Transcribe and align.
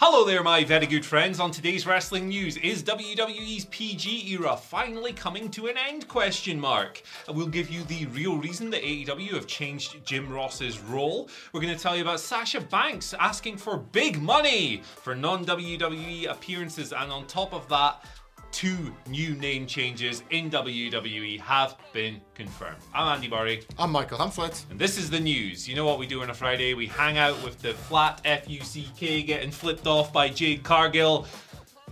Hello 0.00 0.24
there, 0.24 0.44
my 0.44 0.62
very 0.62 0.86
good 0.86 1.04
friends. 1.04 1.40
On 1.40 1.50
today's 1.50 1.84
wrestling 1.84 2.28
news, 2.28 2.56
is 2.58 2.84
WWE's 2.84 3.64
PG 3.64 4.30
era 4.30 4.56
finally 4.56 5.12
coming 5.12 5.50
to 5.50 5.66
an 5.66 5.76
end? 5.76 6.06
Question 6.06 6.60
mark. 6.60 7.02
We'll 7.28 7.48
give 7.48 7.68
you 7.68 7.82
the 7.82 8.06
real 8.06 8.36
reason 8.36 8.70
that 8.70 8.84
AEW 8.84 9.34
have 9.34 9.48
changed 9.48 10.06
Jim 10.06 10.32
Ross's 10.32 10.78
role. 10.78 11.28
We're 11.52 11.62
going 11.62 11.74
to 11.74 11.82
tell 11.82 11.96
you 11.96 12.02
about 12.02 12.20
Sasha 12.20 12.60
Banks 12.60 13.12
asking 13.18 13.56
for 13.56 13.76
big 13.76 14.22
money 14.22 14.82
for 14.84 15.16
non-WWE 15.16 16.30
appearances, 16.30 16.92
and 16.92 17.10
on 17.10 17.26
top 17.26 17.52
of 17.52 17.68
that, 17.68 18.04
two 18.50 18.92
new 19.06 19.34
name 19.34 19.66
changes 19.66 20.22
in 20.30 20.50
WWE 20.50 21.40
have 21.40 21.76
been 21.92 22.20
confirmed. 22.34 22.78
I'm 22.94 23.14
Andy 23.14 23.28
Murray. 23.28 23.62
I'm 23.78 23.92
Michael 23.92 24.18
Hamflett. 24.18 24.68
And 24.70 24.78
this 24.78 24.98
is 24.98 25.10
the 25.10 25.20
news. 25.20 25.68
You 25.68 25.76
know 25.76 25.84
what 25.84 25.98
we 25.98 26.06
do 26.06 26.22
on 26.22 26.30
a 26.30 26.34
Friday? 26.34 26.74
We 26.74 26.86
hang 26.86 27.18
out 27.18 27.42
with 27.44 27.60
the 27.60 27.74
flat 27.74 28.20
F 28.24 28.48
U 28.48 28.60
C 28.60 28.88
K 28.96 29.22
getting 29.22 29.50
flipped 29.50 29.86
off 29.86 30.12
by 30.12 30.28
Jade 30.28 30.62
Cargill. 30.62 31.26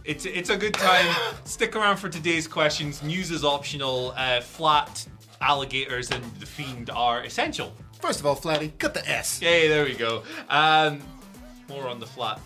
It's 0.05 0.25
it's 0.25 0.51
a 0.51 0.57
good 0.57 0.75
time. 0.75 1.15
Stick 1.45 1.77
around 1.77 1.99
for 1.99 2.09
today's 2.09 2.47
questions. 2.49 3.03
News 3.03 3.31
is 3.31 3.45
optional. 3.45 4.13
Uh, 4.17 4.41
flat 4.41 5.07
alligators 5.41 6.11
and 6.11 6.25
the 6.41 6.47
fiend 6.47 6.91
are 6.91 7.23
essential. 7.23 7.73
First 8.01 8.21
of 8.21 8.27
all, 8.27 8.35
Flatty, 8.35 8.73
cut 8.79 8.95
the 8.95 9.09
S. 9.09 9.41
Yay, 9.41 9.69
there 9.69 9.85
we 9.85 9.95
go. 9.95 10.23
Um, 10.49 11.01
more 11.69 11.89
on 11.89 11.99
the 11.99 12.07
flat 12.07 12.41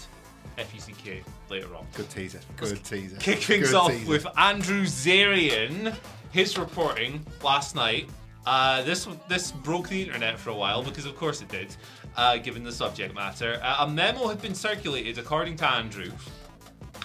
F 0.58 0.74
U 0.74 0.80
C 0.80 0.92
K 0.92 1.22
later 1.50 1.74
on. 1.74 1.86
Good 1.94 2.10
teaser. 2.10 2.40
Good 2.56 2.82
teaser. 2.84 3.16
Kick 3.16 3.38
things 3.38 3.68
Good 3.68 3.76
off 3.76 3.90
teaser. 3.90 4.08
with 4.08 4.26
Andrew 4.38 4.84
Zarian. 4.84 5.94
His 6.32 6.56
reporting 6.56 7.24
last 7.42 7.74
night. 7.74 8.08
Uh, 8.46 8.82
this 8.82 9.06
this 9.28 9.52
broke 9.52 9.88
the 9.88 10.00
internet 10.02 10.38
for 10.38 10.50
a 10.50 10.54
while 10.54 10.82
because, 10.82 11.04
of 11.04 11.14
course, 11.16 11.42
it 11.42 11.48
did, 11.48 11.76
uh, 12.16 12.36
given 12.38 12.64
the 12.64 12.72
subject 12.72 13.14
matter. 13.14 13.60
Uh, 13.62 13.84
a 13.86 13.88
memo 13.90 14.28
had 14.28 14.40
been 14.40 14.54
circulated, 14.54 15.18
according 15.18 15.56
to 15.56 15.70
Andrew, 15.70 16.10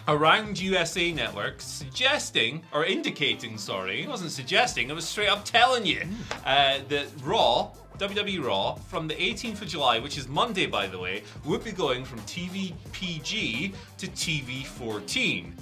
around 0.07 0.59
USA 0.59 1.11
Network 1.11 1.59
suggesting, 1.59 2.61
or 2.71 2.85
indicating, 2.85 3.57
sorry, 3.57 4.03
it 4.03 4.07
wasn't 4.07 4.31
suggesting, 4.31 4.89
it 4.89 4.93
was 4.93 5.05
straight 5.05 5.27
up 5.29 5.43
telling 5.43 5.85
you 5.85 6.03
uh, 6.45 6.77
that 6.87 7.07
Raw, 7.23 7.71
WWE 7.97 8.43
Raw, 8.43 8.75
from 8.75 9.07
the 9.07 9.15
18th 9.15 9.61
of 9.61 9.67
July, 9.67 9.99
which 9.99 10.17
is 10.17 10.27
Monday 10.27 10.65
by 10.65 10.87
the 10.87 10.99
way, 10.99 11.23
would 11.45 11.63
be 11.63 11.71
going 11.71 12.03
from 12.03 12.19
TV 12.21 12.73
PG 12.91 13.73
to 13.97 14.07
TV 14.07 14.65
14 14.65 15.55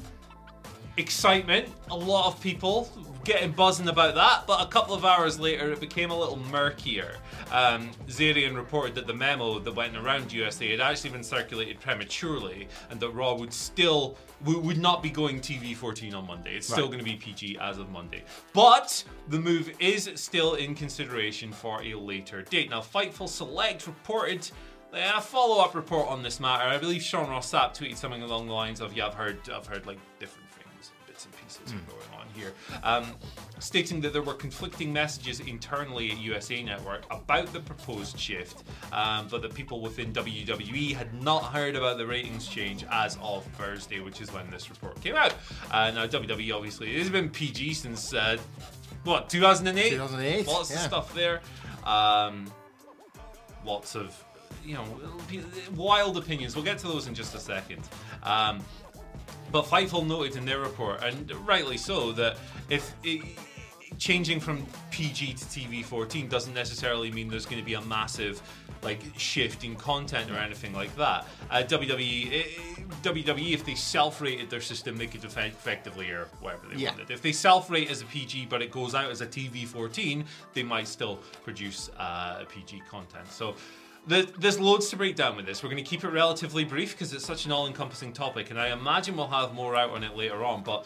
excitement. 0.98 1.68
A 1.92 1.96
lot 1.96 2.28
of 2.28 2.42
people 2.42 2.90
getting 3.24 3.52
buzzing 3.52 3.88
about 3.88 4.16
that, 4.16 4.46
but 4.46 4.62
a 4.62 4.70
couple 4.70 4.94
of 4.94 5.06
hours 5.06 5.40
later 5.40 5.72
it 5.72 5.80
became 5.80 6.12
a 6.12 6.18
little 6.18 6.38
murkier. 6.52 7.16
Um, 7.52 7.90
Zarian 8.08 8.54
reported 8.56 8.96
that 8.96 9.08
the 9.08 9.14
memo 9.14 9.60
that 9.60 9.74
went 9.74 9.96
around 9.96 10.32
USA 10.34 10.70
had 10.72 10.82
actually 10.82 11.12
been 11.12 11.24
circulated 11.24 11.80
prematurely, 11.80 12.68
and 12.90 13.00
that 13.00 13.10
Raw 13.12 13.34
would 13.36 13.54
still 13.54 14.18
would 14.44 14.78
not 14.78 15.02
be 15.02 15.10
going 15.10 15.40
TV 15.40 15.74
14 15.74 16.14
on 16.14 16.28
Monday. 16.28 16.56
It's 16.58 16.68
still 16.68 16.84
Right. 16.90 16.92
going 16.92 17.00
to 17.00 17.06
be 17.06 17.16
PG 17.16 17.58
as 17.62 17.78
of 17.78 17.90
Monday, 17.92 18.24
but 18.52 19.02
the 19.30 19.40
move 19.40 19.72
is 19.80 20.10
still 20.16 20.56
in 20.56 20.76
consideration 20.76 21.54
for 21.54 21.82
a 21.82 21.94
later 21.96 22.42
date. 22.42 22.70
Now, 22.70 22.82
Fightful 22.82 23.30
Select 23.30 23.88
reported. 23.88 24.50
A 24.96 25.20
follow-up 25.20 25.74
report 25.74 26.08
on 26.08 26.22
this 26.22 26.40
matter. 26.40 26.66
I 26.70 26.78
believe 26.78 27.02
Sean 27.02 27.28
Ross 27.28 27.52
Sapp 27.52 27.76
tweeted 27.76 27.98
something 27.98 28.22
along 28.22 28.46
the 28.46 28.54
lines 28.54 28.80
of, 28.80 28.96
"Yeah, 28.96 29.08
I've 29.08 29.16
heard, 29.16 29.40
I've 29.50 29.66
heard 29.66 29.88
like 29.88 29.98
different 30.20 30.43
things, 31.64 31.72
bits 31.72 31.72
and 31.72 31.88
pieces 31.88 32.08
going 32.10 32.22
on 32.22 32.28
here," 32.34 32.54
um, 32.84 33.16
stating 33.60 34.02
that 34.02 34.14
there 34.14 34.22
were 34.22 34.34
conflicting 34.34 34.92
messages 34.92 35.40
internally 35.40 36.12
at 36.12 36.18
USA 36.18 36.62
Network 36.64 37.04
about 37.12 37.52
the 37.54 37.60
proposed 37.60 38.20
shift, 38.20 38.64
um, 38.92 39.28
but 39.30 39.42
that 39.42 39.54
people 39.54 39.82
within 39.82 40.12
WWE 40.14 40.94
had 40.94 41.14
not 41.22 41.46
heard 41.46 41.76
about 41.76 41.98
the 41.98 42.06
ratings 42.06 42.48
change 42.48 42.86
as 42.92 43.18
of 43.22 43.46
Thursday, 43.58 44.00
which 44.00 44.22
is 44.22 44.32
when 44.34 44.50
this 44.50 44.70
report 44.70 45.00
came 45.02 45.16
out. 45.16 45.34
Uh, 45.72 45.92
now, 45.92 46.06
WWE 46.08 46.54
obviously 46.56 46.98
has 46.98 47.10
been 47.10 47.30
PG 47.30 47.74
since 47.74 48.14
uh, 48.14 48.38
what 49.04 49.30
2008. 49.30 49.90
2008, 49.92 50.48
Lots 50.48 50.72
of 50.72 50.80
stuff 50.80 51.14
there. 51.14 51.42
Um, 51.86 52.52
lots 53.66 53.96
of 53.96 54.22
you 54.66 54.76
know 54.76 54.86
wild 55.76 56.18
opinions. 56.18 56.56
We'll 56.56 56.66
get 56.66 56.78
to 56.80 56.88
those 56.88 57.08
in 57.08 57.14
just 57.14 57.36
a 57.36 57.40
second. 57.40 57.82
Um, 58.24 58.62
but 59.54 59.66
Fightful 59.66 60.06
noted 60.06 60.36
in 60.36 60.46
their 60.46 60.60
report, 60.60 61.02
and 61.04 61.32
rightly 61.48 61.78
so, 61.78 62.12
that 62.14 62.38
if 62.70 62.92
it, 63.04 63.22
changing 64.00 64.40
from 64.40 64.66
PG 64.90 65.34
to 65.36 65.46
TV 65.46 65.86
14 65.86 66.28
doesn't 66.28 66.56
necessarily 66.56 67.12
mean 67.12 67.28
there's 67.30 67.46
going 67.46 67.60
to 67.60 67.66
be 67.66 67.76
a 67.76 67.82
massive 67.82 68.42
like 68.82 69.00
shift 69.16 69.64
in 69.64 69.76
content 69.76 70.30
or 70.32 70.38
anything 70.38 70.74
like 70.74 70.94
that. 70.98 71.26
Uh, 71.52 71.58
WWE, 71.62 72.44
WWE, 73.04 73.54
if 73.54 73.64
they 73.64 73.76
self-rated 73.76 74.50
their 74.50 74.60
system, 74.60 74.98
they 74.98 75.06
could 75.08 75.22
effe- 75.22 75.48
effectively 75.50 76.10
or 76.10 76.28
whatever 76.42 76.64
they 76.70 76.82
Yeah. 76.82 76.90
wanted. 76.90 77.12
If 77.12 77.22
they 77.22 77.32
self-rate 77.32 77.90
as 77.92 78.02
a 78.02 78.06
PG, 78.06 78.48
but 78.48 78.62
it 78.64 78.72
goes 78.72 78.96
out 78.96 79.10
as 79.12 79.22
a 79.22 79.28
TV 79.28 79.66
14, 79.66 80.26
they 80.54 80.64
might 80.64 80.88
still 80.88 81.18
produce 81.44 81.90
uh, 81.98 82.44
PG 82.50 82.82
content. 82.90 83.32
So. 83.32 83.56
The, 84.06 84.30
there's 84.38 84.60
loads 84.60 84.90
to 84.90 84.98
break 84.98 85.16
down 85.16 85.38
with 85.38 85.46
this. 85.46 85.64
We're 85.64 85.70
going 85.70 85.84
to 85.84 85.90
keep 85.90 86.04
it 86.04 86.10
relatively 86.10 86.66
brief 86.66 86.92
because 86.92 87.14
it's 87.14 87.26
such 87.26 87.46
an 87.46 87.54
all-encompassing 87.54 88.12
topic, 88.12 88.50
and 88.50 88.60
I 88.60 88.74
imagine 88.74 89.16
we'll 89.16 89.28
have 89.28 89.54
more 89.54 89.78
out 89.78 89.92
on 89.92 90.04
it 90.04 90.18
later 90.18 90.44
on. 90.44 90.62
But 90.62 90.86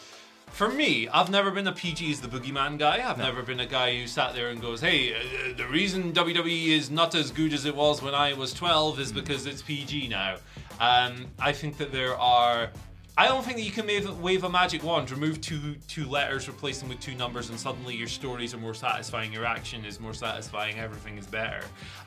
for 0.50 0.68
me, 0.68 1.08
I've 1.08 1.30
never 1.30 1.50
been 1.50 1.66
a 1.66 1.72
PG 1.72 2.12
as 2.12 2.20
the 2.20 2.28
boogeyman 2.28 2.78
guy. 2.78 3.08
I've 3.08 3.18
never 3.18 3.42
been 3.42 3.60
a 3.60 3.66
guy 3.66 3.98
who 3.98 4.06
sat 4.06 4.34
there 4.34 4.48
and 4.48 4.60
goes, 4.60 4.80
"Hey, 4.80 5.14
uh, 5.14 5.56
the 5.56 5.66
reason 5.66 6.12
WWE 6.12 6.68
is 6.68 6.90
not 6.90 7.14
as 7.14 7.30
good 7.30 7.52
as 7.52 7.64
it 7.64 7.74
was 7.74 8.02
when 8.02 8.14
I 8.14 8.32
was 8.34 8.52
12 8.54 9.00
is 9.00 9.12
because 9.12 9.46
it's 9.46 9.62
PG 9.62 10.08
now." 10.08 10.36
Um, 10.80 11.26
I 11.38 11.52
think 11.52 11.76
that 11.78 11.92
there 11.92 12.16
are. 12.16 12.70
I 13.18 13.26
don't 13.26 13.44
think 13.44 13.56
that 13.56 13.64
you 13.64 13.72
can 13.72 13.84
wave, 13.84 14.08
wave 14.20 14.44
a 14.44 14.48
magic 14.48 14.84
wand, 14.84 15.10
remove 15.10 15.40
two 15.40 15.74
two 15.88 16.08
letters, 16.08 16.48
replace 16.48 16.78
them 16.78 16.88
with 16.88 17.00
two 17.00 17.16
numbers, 17.16 17.50
and 17.50 17.58
suddenly 17.58 17.96
your 17.96 18.06
stories 18.06 18.54
are 18.54 18.58
more 18.58 18.74
satisfying, 18.74 19.32
your 19.32 19.44
action 19.44 19.84
is 19.84 19.98
more 19.98 20.14
satisfying, 20.14 20.78
everything 20.78 21.18
is 21.18 21.26
better. 21.26 21.62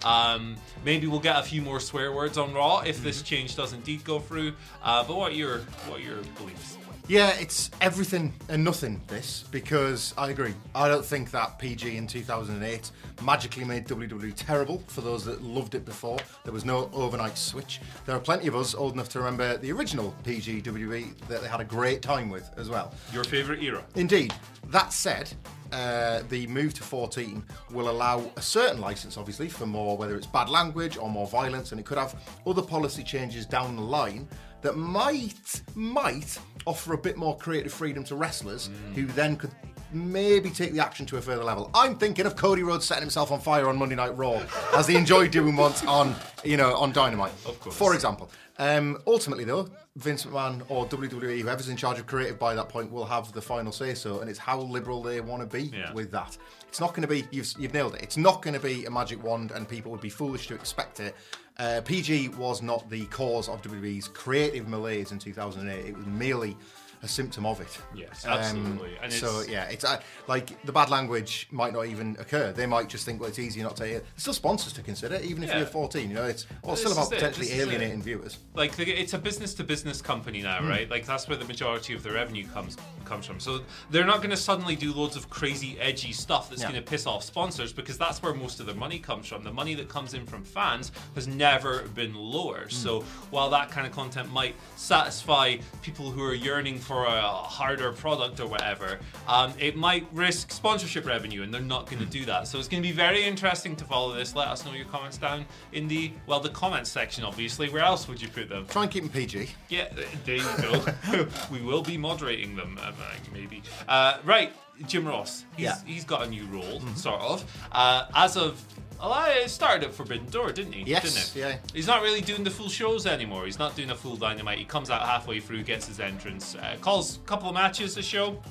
Um, 0.06 0.56
maybe 0.86 1.08
we'll 1.08 1.20
get 1.20 1.38
a 1.38 1.44
few 1.44 1.62
more 1.62 1.82
swear 1.82 2.14
words 2.14 2.38
on 2.38 2.54
Raw 2.54 2.80
if 2.80 3.04
this 3.04 3.22
change 3.24 3.58
does 3.58 3.74
indeed 3.74 4.06
go 4.06 4.20
through. 4.20 4.53
Uh, 4.82 5.03
but 5.03 5.18
what 5.18 5.34
are 5.34 5.35
your 5.35 5.58
what 5.90 6.00
are 6.00 6.03
your 6.03 6.22
beliefs? 6.38 6.78
Yeah, 7.11 7.31
it's 7.41 7.69
everything 7.81 8.31
and 8.47 8.63
nothing, 8.63 9.02
this, 9.08 9.43
because 9.52 10.13
I 10.17 10.29
agree. 10.29 10.53
I 10.73 10.87
don't 10.87 11.03
think 11.03 11.29
that 11.31 11.59
PG 11.59 11.97
in 11.97 12.08
2008 12.08 12.90
magically 13.22 13.66
made 13.66 13.85
WWE 13.85 14.31
terrible 14.37 14.81
for 14.87 15.02
those 15.02 15.25
that 15.25 15.43
loved 15.43 15.75
it 15.75 15.84
before. 15.84 16.19
There 16.46 16.53
was 16.53 16.63
no 16.63 16.90
overnight 16.93 17.37
switch. 17.37 17.81
There 18.05 18.16
are 18.16 18.19
plenty 18.19 18.47
of 18.47 18.55
us 18.55 18.73
old 18.73 18.93
enough 18.93 19.09
to 19.09 19.19
remember 19.19 19.58
the 19.58 19.73
original 19.73 20.16
PG 20.23 20.61
WWE 20.61 21.17
that 21.28 21.41
they 21.41 21.49
had 21.49 21.59
a 21.59 21.66
great 21.66 22.02
time 22.02 22.29
with 22.29 22.49
as 22.55 22.69
well. 22.69 22.93
Your 23.11 23.25
favorite 23.25 23.61
era? 23.61 23.84
Indeed. 23.96 24.34
That 24.67 24.93
said, 24.93 25.34
uh, 25.73 26.22
the 26.29 26.47
move 26.47 26.73
to 26.75 26.84
14 26.84 27.43
will 27.72 27.90
allow 27.90 28.23
a 28.37 28.41
certain 28.41 28.79
license, 28.79 29.17
obviously, 29.17 29.49
for 29.49 29.66
more, 29.66 29.97
whether 29.97 30.16
it's 30.16 30.28
bad 30.28 30.47
language 30.47 30.96
or 30.96 31.09
more 31.09 31.28
violence, 31.28 31.72
and 31.72 31.79
it 31.81 31.85
could 31.85 31.97
have 31.97 32.16
other 32.47 32.61
policy 32.61 33.03
changes 33.03 33.46
down 33.46 33.75
the 33.75 33.81
line 33.81 34.29
that 34.61 34.78
might 34.78 35.61
might 35.75 36.37
offer 36.66 36.93
a 36.93 36.97
bit 36.97 37.17
more 37.17 37.37
creative 37.37 37.73
freedom 37.73 38.03
to 38.05 38.16
wrestlers 38.16 38.69
who 38.96 39.05
then 39.08 39.35
could 39.35 39.52
maybe 39.93 40.49
take 40.49 40.72
the 40.73 40.79
action 40.79 41.05
to 41.05 41.17
a 41.17 41.22
further 41.22 41.43
level. 41.43 41.69
I'm 41.73 41.96
thinking 41.97 42.25
of 42.25 42.35
Cody 42.37 42.63
Rhodes 42.63 42.85
setting 42.85 43.02
himself 43.02 43.31
on 43.31 43.41
fire 43.41 43.67
on 43.67 43.78
Monday 43.78 43.96
Night 43.96 44.16
Raw, 44.17 44.41
as 44.73 44.87
he 44.87 44.96
enjoyed 44.96 45.31
doing 45.31 45.55
once 45.58 45.84
on, 45.85 46.16
you 46.46 46.55
know, 46.55 46.75
on 46.75 46.93
Dynamite. 46.93 47.34
Of 47.46 47.59
course. 47.59 47.75
For 47.75 47.93
example. 47.93 48.29
Um, 48.59 48.99
ultimately, 49.08 49.43
though, 49.43 49.69
Vince 49.96 50.23
McMahon 50.25 50.61
or 50.69 50.85
WWE, 50.85 51.41
whoever's 51.41 51.67
in 51.67 51.75
charge 51.75 51.97
of 51.97 52.05
creative 52.05 52.37
by 52.37 52.53
that 52.53 52.69
point, 52.69 52.91
will 52.91 53.05
have 53.05 53.31
the 53.34 53.41
final 53.41 53.72
say 53.72 53.96
so, 53.96 54.19
and 54.19 54.29
it's 54.29 54.37
how 54.37 54.59
liberal 54.61 55.02
they 55.02 55.19
want 55.19 55.41
to 55.41 55.47
be 55.58 55.75
Yeah. 55.75 55.91
with 55.93 56.11
that. 56.11 56.37
It's 56.67 56.79
not 56.79 56.90
going 56.90 57.02
to 57.02 57.08
be, 57.08 57.25
you've, 57.31 57.52
you've 57.58 57.73
nailed 57.73 57.96
it, 57.96 58.03
it's 58.03 58.17
not 58.17 58.43
going 58.43 58.53
to 58.53 58.59
be 58.59 58.85
a 58.85 58.91
magic 58.91 59.23
wand, 59.23 59.49
and 59.52 59.67
people 59.67 59.91
would 59.91 59.99
be 60.02 60.09
foolish 60.11 60.46
to 60.47 60.53
expect 60.53 60.99
it. 60.99 61.16
Uh, 61.61 61.79
PG 61.81 62.29
was 62.29 62.63
not 62.63 62.90
the 62.90 63.05
cause 63.05 63.47
of 63.47 63.61
WWE's 63.61 64.08
creative 64.08 64.67
malaise 64.67 65.11
in 65.11 65.19
2008, 65.19 65.85
it 65.85 65.96
was 65.96 66.08
merely 66.08 66.58
a 67.03 67.08
symptom 67.08 67.46
of 67.46 67.59
it. 67.62 67.80
Yes, 67.96 68.26
Um, 68.26 68.34
absolutely. 68.34 68.98
And 69.02 69.12
so 69.12 69.42
yeah, 69.50 69.64
it's 69.66 69.84
uh, 69.84 70.00
like 70.28 70.62
the 70.66 70.72
bad 70.72 70.90
language 70.90 71.48
might 71.52 71.74
not 71.74 71.88
even 71.88 72.16
occur. 72.20 72.52
They 72.52 72.66
might 72.68 72.90
just 72.90 73.06
think, 73.06 73.20
well, 73.20 73.30
it's 73.30 73.40
easier 73.40 73.64
not 73.64 73.76
to 73.78 73.86
hear. 73.88 74.00
There's 74.00 74.08
still 74.18 74.34
sponsors 74.34 74.74
to 74.74 74.82
consider, 74.82 75.16
even 75.24 75.44
if 75.44 75.50
Yeah. 75.50 75.58
you're 75.59 75.66
14. 75.68 76.09
You 76.09 76.16
know, 76.16 76.26
it's 76.26 76.46
well, 76.64 76.74
it's 76.74 76.82
still 76.82 76.94
about 76.94 77.09
potentially 77.09 77.48
it. 77.50 77.59
alienating 77.62 78.02
viewers. 78.03 78.38
like 78.53 78.78
it's 78.80 79.14
a 79.14 79.18
business 79.18 79.53
to 79.56 79.64
business 79.64 80.02
company 80.02 80.42
now, 80.42 80.62
right? 80.68 80.90
Like 80.90 81.06
that's 81.06 81.28
where 81.28 81.38
the 81.38 81.46
majority 81.46 81.94
of 81.94 82.03
the 82.03 82.12
revenue 82.12 82.46
comes 82.48 82.78
comes 83.06 83.26
from. 83.26 83.40
So 83.40 83.62
they're 83.90 84.06
not 84.06 84.18
going 84.18 84.30
to 84.30 84.38
suddenly 84.38 84.76
do 84.76 84.94
loads 84.94 85.16
of 85.16 85.30
crazy 85.30 85.78
edgy 85.80 86.14
stuff 86.14 86.50
that's 86.50 86.62
Yeah. 86.62 86.72
going 86.72 86.82
to 86.84 86.90
piss 86.90 87.06
off 87.06 87.24
sponsors 87.24 87.74
because 87.74 87.97
that's 87.97 88.22
where 88.22 88.34
most 88.34 88.59
of 88.59 88.66
their 88.68 88.76
money 88.76 89.00
comes 89.00 89.28
from. 89.28 89.44
The 89.44 89.52
money 89.52 89.74
that 89.76 89.90
comes 89.90 90.14
in 90.14 90.26
from 90.26 90.44
fans 90.44 90.92
has 91.16 91.28
never 91.28 91.82
been 91.96 92.14
lower. 92.16 92.70
So 92.70 93.02
while 93.32 93.50
that 93.50 93.70
kind 93.72 93.86
of 93.88 93.92
content 93.92 94.32
might 94.32 94.56
satisfy 94.78 95.58
people 95.82 96.12
who 96.12 96.24
are 96.24 96.34
yearning 96.34 96.78
for 96.80 96.91
a 97.05 97.22
harder 97.22 97.91
product 97.91 98.40
or 98.40 98.47
whatever, 98.47 98.99
um, 99.28 99.53
it 99.59 99.76
might 99.76 100.05
risk 100.11 100.52
sponsorship 100.52 101.05
revenue, 101.05 101.43
and 101.43 101.53
they're 101.53 101.61
not 101.61 101.85
going 101.90 101.99
to 101.99 102.09
do 102.09 102.26
that. 102.26 102.47
So 102.47 102.59
it's 102.59 102.67
going 102.67 102.82
to 102.84 102.88
be 102.88 102.93
very 102.93 103.23
interesting 103.23 103.76
to 103.78 103.85
follow 103.85 104.14
this. 104.14 104.35
Let 104.35 104.47
us 104.49 104.66
know 104.66 104.73
your 104.73 104.85
comments 104.85 105.17
down 105.17 105.46
in 105.73 105.88
the 105.88 106.11
well, 106.28 106.40
the 106.40 106.49
comments 106.49 106.90
section, 106.91 107.23
obviously. 107.23 107.70
Where 107.70 107.84
else 107.84 108.08
would 108.08 108.22
you 108.22 108.28
put 108.28 108.49
them? 108.49 108.66
Try 108.67 108.84
and 108.84 108.91
keep 108.91 109.03
them 109.03 109.11
PG. 109.11 109.49
Yeah, 109.70 109.88
there 110.26 110.35
you 110.38 110.43
go. 110.61 111.28
we 111.52 111.61
will 111.61 111.82
be 111.84 111.97
moderating 111.97 112.55
them, 112.55 112.78
uh, 112.82 112.91
maybe. 113.34 113.64
Uh, 113.87 114.17
right, 114.23 114.53
Jim 114.87 115.08
Ross. 115.08 115.46
He's, 115.55 115.66
Yeah. 115.66 115.76
he's 115.85 116.03
got 116.05 116.23
a 116.26 116.29
new 116.29 116.46
role, 116.47 116.82
sort 116.96 117.22
of. 117.22 117.66
Uh, 117.72 118.05
as 118.16 118.37
of. 118.37 118.61
I 119.02 119.46
started 119.48 119.84
at 119.88 119.94
Forbidden 119.94 120.28
Door, 120.30 120.52
didn't 120.53 120.74
he? 120.74 120.84
Yes, 120.84 121.03
Didn't 121.34 121.36
it? 121.46 121.50
yeah. 121.53 121.58
He's 121.74 121.88
not 121.88 122.02
really 122.02 122.22
doing 122.22 122.44
the 122.44 122.52
full 122.52 122.70
shows 122.70 123.08
anymore. 123.08 123.46
He's 123.46 123.58
not 123.59 123.76
doing 123.76 123.90
a 123.90 123.96
full 123.96 124.16
Dynamite. 124.16 124.59
He 124.59 124.66
comes 124.66 124.90
out 124.90 125.02
halfway 125.02 125.40
through, 125.40 125.64
gets 125.64 125.88
his 125.88 126.00
entrance, 126.00 126.56
uh, 126.56 126.76
calls 126.82 127.18
a 127.18 127.20
couple 127.22 127.48
of 127.50 127.56
matches 127.56 127.98
a 127.98 128.03
show. 128.03 128.42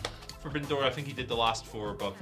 Forbidden 0.41 0.69
Door, 0.69 0.85
I 0.85 0.91
think 0.91 1.07
he 1.07 1.13
did 1.13 1.29
the 1.29 1.37
last 1.37 1.67
four, 1.67 1.93
but 1.93 2.15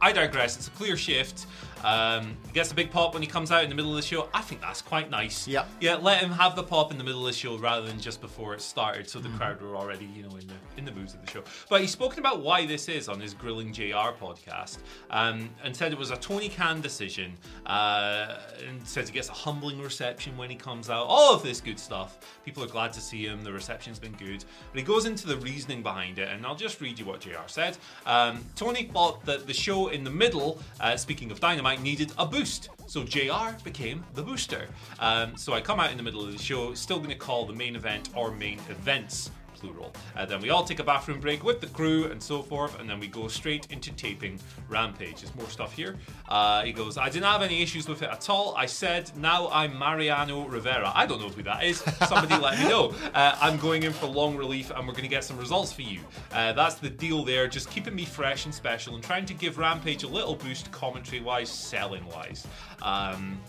I 0.00 0.12
digress. 0.12 0.56
It's 0.56 0.68
a 0.68 0.70
clear 0.72 0.96
shift. 0.96 1.46
Um, 1.84 2.36
he 2.46 2.52
gets 2.52 2.72
a 2.72 2.74
big 2.74 2.90
pop 2.90 3.12
when 3.14 3.22
he 3.22 3.28
comes 3.28 3.50
out 3.52 3.62
in 3.62 3.68
the 3.68 3.74
middle 3.76 3.90
of 3.90 3.96
the 3.96 4.02
show. 4.02 4.28
I 4.32 4.40
think 4.40 4.60
that's 4.60 4.80
quite 4.82 5.10
nice. 5.10 5.46
Yeah. 5.46 5.66
Yeah, 5.80 5.96
let 5.96 6.18
him 6.22 6.30
have 6.32 6.56
the 6.56 6.62
pop 6.62 6.90
in 6.90 6.98
the 6.98 7.04
middle 7.04 7.26
of 7.26 7.32
the 7.32 7.38
show 7.38 7.56
rather 7.58 7.86
than 7.86 8.00
just 8.00 8.20
before 8.20 8.54
it 8.54 8.60
started, 8.62 9.08
so 9.08 9.18
the 9.20 9.28
Mm. 9.28 9.36
crowd 9.38 9.60
were 9.62 9.76
already, 9.76 10.06
you 10.06 10.22
know, 10.22 10.34
in 10.36 10.46
the 10.46 10.54
in 10.76 10.84
the 10.84 10.90
mood 10.92 11.06
of 11.08 11.24
the 11.24 11.30
show. 11.30 11.42
But 11.68 11.82
he's 11.82 11.92
spoken 11.92 12.18
about 12.18 12.40
why 12.40 12.66
this 12.66 12.88
is 12.88 13.08
on 13.08 13.20
his 13.20 13.32
Grilling 13.34 13.72
JR 13.72 14.12
podcast, 14.20 14.78
um, 15.10 15.50
and 15.62 15.76
said 15.76 15.92
it 15.92 15.98
was 15.98 16.10
a 16.10 16.16
Tony 16.16 16.48
Khan 16.48 16.80
decision, 16.80 17.36
uh, 17.66 18.36
and 18.66 18.86
says 18.86 19.08
he 19.08 19.14
gets 19.14 19.28
a 19.28 19.32
humbling 19.32 19.80
reception 19.80 20.36
when 20.36 20.50
he 20.50 20.56
comes 20.56 20.90
out. 20.90 21.06
All 21.06 21.34
of 21.34 21.42
this 21.42 21.60
good 21.60 21.78
stuff. 21.78 22.18
People 22.44 22.64
are 22.64 22.68
glad 22.68 22.92
to 22.94 23.00
see 23.00 23.24
him. 23.26 23.42
The 23.44 23.52
reception's 23.52 23.98
been 23.98 24.12
good, 24.12 24.44
but 24.72 24.78
he 24.78 24.82
goes 24.84 25.04
into 25.06 25.26
the 25.26 25.36
reasoning 25.36 25.82
behind 25.82 26.18
it, 26.18 26.28
and 26.28 26.44
I'll 26.46 26.54
just 26.56 26.80
read 26.80 26.98
you 26.98 27.04
what 27.04 27.20
JR 27.20 27.46
said. 27.46 27.76
Um, 28.06 28.44
Tony 28.56 28.84
thought 28.84 29.24
that 29.26 29.46
the 29.46 29.54
show 29.54 29.88
in 29.88 30.02
the 30.04 30.10
middle, 30.10 30.58
uh, 30.80 30.96
speaking 30.96 31.30
of 31.30 31.40
Dynamite, 31.40 31.73
needed 31.76 32.12
a 32.18 32.26
boost. 32.26 32.68
So 32.86 33.04
JR 33.04 33.56
became 33.62 34.04
the 34.14 34.22
booster. 34.22 34.68
Um, 35.00 35.36
so 35.36 35.52
I 35.52 35.60
come 35.60 35.80
out 35.80 35.90
in 35.90 35.96
the 35.96 36.02
middle 36.02 36.24
of 36.24 36.32
the 36.32 36.38
show, 36.38 36.74
still 36.74 36.98
going 36.98 37.10
to 37.10 37.16
call 37.16 37.46
the 37.46 37.52
main 37.52 37.76
event 37.76 38.10
or 38.14 38.30
main 38.30 38.58
events 38.68 39.30
plural. 39.54 39.92
Uh, 40.16 40.26
then 40.26 40.40
we 40.40 40.50
all 40.50 40.64
take 40.64 40.80
a 40.80 40.84
bathroom 40.84 41.20
break 41.20 41.44
with 41.44 41.60
the 41.60 41.66
crew 41.68 42.06
and 42.10 42.22
so 42.22 42.42
forth, 42.42 42.78
and 42.80 42.88
then 42.88 43.00
we 43.00 43.06
go 43.06 43.28
straight 43.28 43.66
into 43.70 43.90
taping 43.92 44.38
Rampage. 44.68 45.20
There's 45.20 45.34
more 45.34 45.48
stuff 45.48 45.72
here. 45.74 45.96
Uh, 46.28 46.62
he 46.64 46.72
goes, 46.72 46.98
I 46.98 47.08
didn't 47.08 47.26
have 47.26 47.42
any 47.42 47.62
issues 47.62 47.88
with 47.88 48.02
it 48.02 48.10
at 48.10 48.28
all. 48.28 48.54
I 48.56 48.66
said, 48.66 49.10
now 49.16 49.48
I'm 49.50 49.78
Mariano 49.78 50.46
Rivera. 50.46 50.92
I 50.94 51.06
don't 51.06 51.20
know 51.20 51.28
who 51.28 51.42
that 51.42 51.64
is. 51.64 51.78
Somebody 52.08 52.36
let 52.36 52.58
me 52.58 52.68
know. 52.68 52.92
Uh, 53.14 53.36
I'm 53.40 53.58
going 53.58 53.84
in 53.84 53.92
for 53.92 54.06
long 54.06 54.36
relief, 54.36 54.70
and 54.70 54.86
we're 54.86 54.92
going 54.92 55.04
to 55.04 55.08
get 55.08 55.22
some 55.22 55.36
results 55.36 55.72
for 55.72 55.82
you. 55.82 56.00
Uh, 56.32 56.52
that's 56.52 56.76
the 56.76 56.90
deal 56.90 57.24
there. 57.24 57.46
Just 57.46 57.70
keeping 57.70 57.94
me 57.94 58.04
fresh 58.04 58.44
and 58.44 58.52
special, 58.54 58.94
and 58.94 59.04
trying 59.04 59.24
to 59.26 59.34
give 59.34 59.56
Rampage 59.58 60.02
a 60.02 60.08
little 60.08 60.34
boost 60.34 60.70
commentary 60.72 61.22
wise, 61.22 61.48
selling 61.48 62.04
wise. 62.06 62.46
Um, 62.82 63.40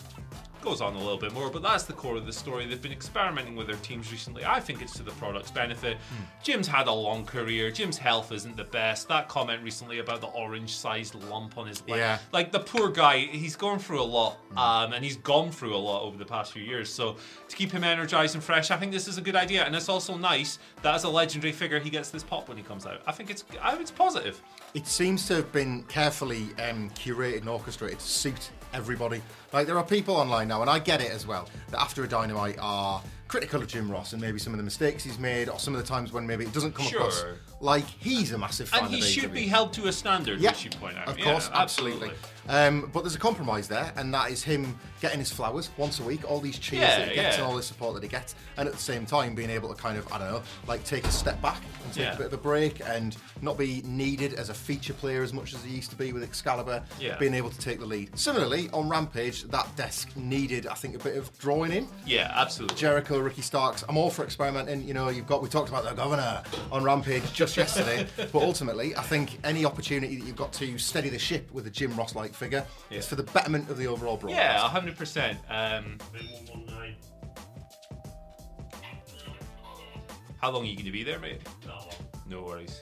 goes 0.65 0.81
on 0.81 0.95
a 0.95 0.97
little 0.97 1.17
bit 1.17 1.31
more, 1.31 1.49
but 1.49 1.61
that's 1.61 1.83
the 1.83 1.93
core 1.93 2.17
of 2.17 2.25
the 2.25 2.33
story. 2.33 2.65
They've 2.65 2.81
been 2.81 2.91
experimenting 2.91 3.55
with 3.55 3.67
their 3.67 3.75
teams 3.77 4.11
recently. 4.11 4.43
I 4.43 4.59
think 4.59 4.81
it's 4.81 4.93
to 4.93 5.03
the 5.03 5.11
product's 5.11 5.51
benefit. 5.51 5.97
Hmm. 5.97 6.23
Jim's 6.43 6.67
had 6.67 6.87
a 6.87 6.91
long 6.91 7.23
career. 7.25 7.69
Jim's 7.71 7.97
health 7.99 8.31
isn't 8.31 8.57
the 8.57 8.63
best. 8.63 9.07
That 9.07 9.29
comment 9.29 9.63
recently 9.63 9.99
about 9.99 10.21
the 10.21 10.27
orange-sized 10.27 11.15
lump 11.29 11.57
on 11.57 11.67
his 11.67 11.81
leg, 11.87 11.99
Yeah. 11.99 12.17
like 12.33 12.51
the 12.51 12.59
poor 12.59 12.89
guy, 12.89 13.19
he's 13.19 13.55
gone 13.55 13.77
through 13.79 14.01
a 14.01 14.03
lot, 14.03 14.37
Hmm. 14.51 14.57
um, 14.57 14.93
and 14.93 15.05
he's 15.05 15.17
gone 15.17 15.51
through 15.51 15.75
a 15.75 15.77
lot 15.77 16.01
over 16.01 16.17
the 16.17 16.25
past 16.25 16.51
few 16.51 16.63
years. 16.63 16.91
So 16.91 17.15
to 17.47 17.55
keep 17.55 17.71
him 17.71 17.83
energized 17.83 18.33
and 18.33 18.43
fresh, 18.43 18.71
I 18.71 18.77
think 18.77 18.91
this 18.91 19.07
is 19.07 19.17
a 19.19 19.21
good 19.21 19.35
idea, 19.35 19.63
and 19.65 19.75
it's 19.75 19.87
also 19.89 20.17
nice 20.17 20.57
that 20.81 20.95
as 20.95 21.03
a 21.03 21.09
legendary 21.09 21.53
figure, 21.53 21.79
he 21.79 21.91
gets 21.91 22.09
this 22.09 22.23
pop 22.23 22.47
when 22.49 22.57
he 22.57 22.63
comes 22.63 22.85
out. 22.87 23.01
I 23.05 23.11
think 23.11 23.29
it's, 23.29 23.43
I 23.61 23.69
think 23.69 23.81
it's 23.81 23.91
positive. 23.91 24.41
It 24.73 24.87
seems 24.87 25.27
to 25.27 25.35
have 25.35 25.51
been 25.51 25.83
carefully 25.83 26.47
um, 26.67 26.89
curated 26.89 27.41
and 27.41 27.49
orchestrated 27.49 27.99
to 27.99 28.05
suit 28.05 28.49
everybody. 28.73 29.21
Like 29.53 29.67
there 29.67 29.77
are 29.77 29.83
people 29.85 30.15
online 30.15 30.49
now, 30.49 30.54
and 30.61 30.69
I 30.69 30.79
get 30.79 31.01
it 31.01 31.11
as 31.11 31.25
well, 31.27 31.49
that 31.71 31.79
after 31.81 32.03
a 32.03 32.07
dynamite 32.07 32.57
are 32.59 33.01
critical 33.27 33.61
of 33.61 33.67
Jim 33.67 33.89
Ross 33.89 34.13
and 34.13 34.21
maybe 34.21 34.37
some 34.39 34.53
of 34.53 34.57
the 34.57 34.63
mistakes 34.63 35.03
he's 35.03 35.17
made, 35.19 35.49
or 35.49 35.57
some 35.59 35.73
of 35.75 35.81
the 35.81 35.87
times 35.87 36.11
when 36.11 36.25
maybe 36.27 36.45
it 36.45 36.53
doesn't 36.53 36.73
come 36.75 36.85
Sure. 36.85 37.01
across 37.01 37.23
like 37.59 37.85
he's 37.85 38.31
a 38.33 38.37
massive 38.37 38.69
fan 38.69 38.85
And 38.85 38.93
he 38.93 39.01
should 39.01 39.31
AEW. 39.31 39.33
be 39.33 39.47
held 39.47 39.73
to 39.73 39.87
a 39.87 39.91
standard, 39.91 40.39
Yeah, 40.39 40.51
which 40.51 40.65
you 40.65 40.69
point 40.71 40.97
out. 40.97 41.07
of 41.07 41.17
Yeah, 41.17 41.25
course, 41.25 41.49
absolutely. 41.53 42.11
Um, 42.47 42.91
but 42.93 43.01
there's 43.01 43.15
a 43.15 43.19
compromise 43.19 43.67
there, 43.67 43.91
and 43.95 44.13
that 44.13 44.29
is 44.29 44.43
him 44.43 44.77
getting 45.01 45.17
his 45.17 45.31
flowers 45.31 45.71
once 45.77 45.99
a 45.99 46.03
week, 46.03 46.29
all 46.29 46.39
these 46.39 46.59
cheers 46.59 46.81
Yeah, 46.81 46.99
that 46.99 47.09
he 47.09 47.15
gets 47.15 47.37
yeah. 47.37 47.43
and 47.43 47.51
all 47.51 47.55
the 47.57 47.63
support 47.63 47.95
that 47.95 48.03
he 48.03 48.09
gets, 48.09 48.35
and 48.57 48.67
at 48.67 48.73
the 48.75 48.79
same 48.79 49.05
time 49.07 49.33
being 49.33 49.49
able 49.49 49.67
to 49.73 49.81
kind 49.81 49.97
of, 49.97 50.11
I 50.13 50.19
don't 50.19 50.29
know, 50.31 50.43
like 50.67 50.83
take 50.83 51.05
a 51.05 51.11
step 51.11 51.41
back 51.41 51.59
and 51.83 51.91
take 51.93 52.03
Yeah. 52.05 52.13
a 52.13 52.17
bit 52.17 52.27
of 52.27 52.33
a 52.33 52.37
break 52.37 52.81
and 52.87 53.17
not 53.41 53.57
be 53.57 53.81
needed 53.83 54.35
as 54.35 54.49
a 54.49 54.53
feature 54.53 54.93
player 54.93 55.23
as 55.23 55.33
much 55.33 55.55
as 55.55 55.63
he 55.63 55.73
used 55.75 55.89
to 55.89 55.95
be 55.95 56.13
with 56.13 56.21
Excalibur, 56.21 56.83
being 57.19 57.33
able 57.33 57.49
to 57.49 57.57
take 57.57 57.79
the 57.79 57.85
lead. 57.85 58.17
Similarly, 58.17 58.69
on 58.73 58.89
Rampage, 58.89 59.43
that 59.45 59.75
desk 59.75 60.15
needed, 60.15 60.67
I 60.67 60.75
think, 60.75 60.93
a 60.95 60.99
bit 60.99 61.17
of 61.17 61.35
drawing 61.39 61.71
in. 61.71 61.87
Yeah, 62.05 62.31
absolutely. 62.35 62.77
Jericho, 62.77 63.17
Ricky 63.19 63.41
Starks. 63.41 63.83
I'm 63.89 63.97
all 63.97 64.11
for 64.11 64.23
experimenting. 64.23 64.87
You 64.87 64.93
know, 64.93 65.09
you've 65.09 65.27
got 65.27 65.41
we 65.41 65.49
talked 65.49 65.69
about 65.69 65.83
the 65.83 65.93
governor 65.93 66.43
on 66.71 66.83
Rampage 66.83 67.33
just 67.45 67.57
yesterday, 67.57 68.07
but 68.31 68.41
ultimately, 68.41 68.95
I 68.95 69.01
think 69.03 69.37
any 69.43 69.65
opportunity 69.65 70.15
that 70.17 70.25
you've 70.25 70.35
got 70.35 70.51
to 70.53 70.77
steady 70.77 71.09
the 71.09 71.19
ship 71.19 71.51
with 71.51 71.67
a 71.67 71.69
Jim 71.69 71.95
Ross-like 71.95 72.33
figure 72.33 72.65
Yeah. 72.89 72.97
is 72.99 73.07
for 73.07 73.15
the 73.15 73.23
betterment 73.23 73.69
of 73.69 73.77
the 73.77 73.87
overall 73.87 74.17
broadcast. 74.17 74.41
Yeah, 74.63 74.69
hundred 74.69 74.97
percent. 74.97 75.37
Um, 75.49 75.97
how 80.41 80.51
long 80.51 80.63
are 80.63 80.65
you 80.67 80.75
going 80.75 80.85
to 80.85 80.91
be 80.91 81.03
there, 81.03 81.19
mate? 81.19 81.41
No 82.27 82.41
worries. 82.43 82.79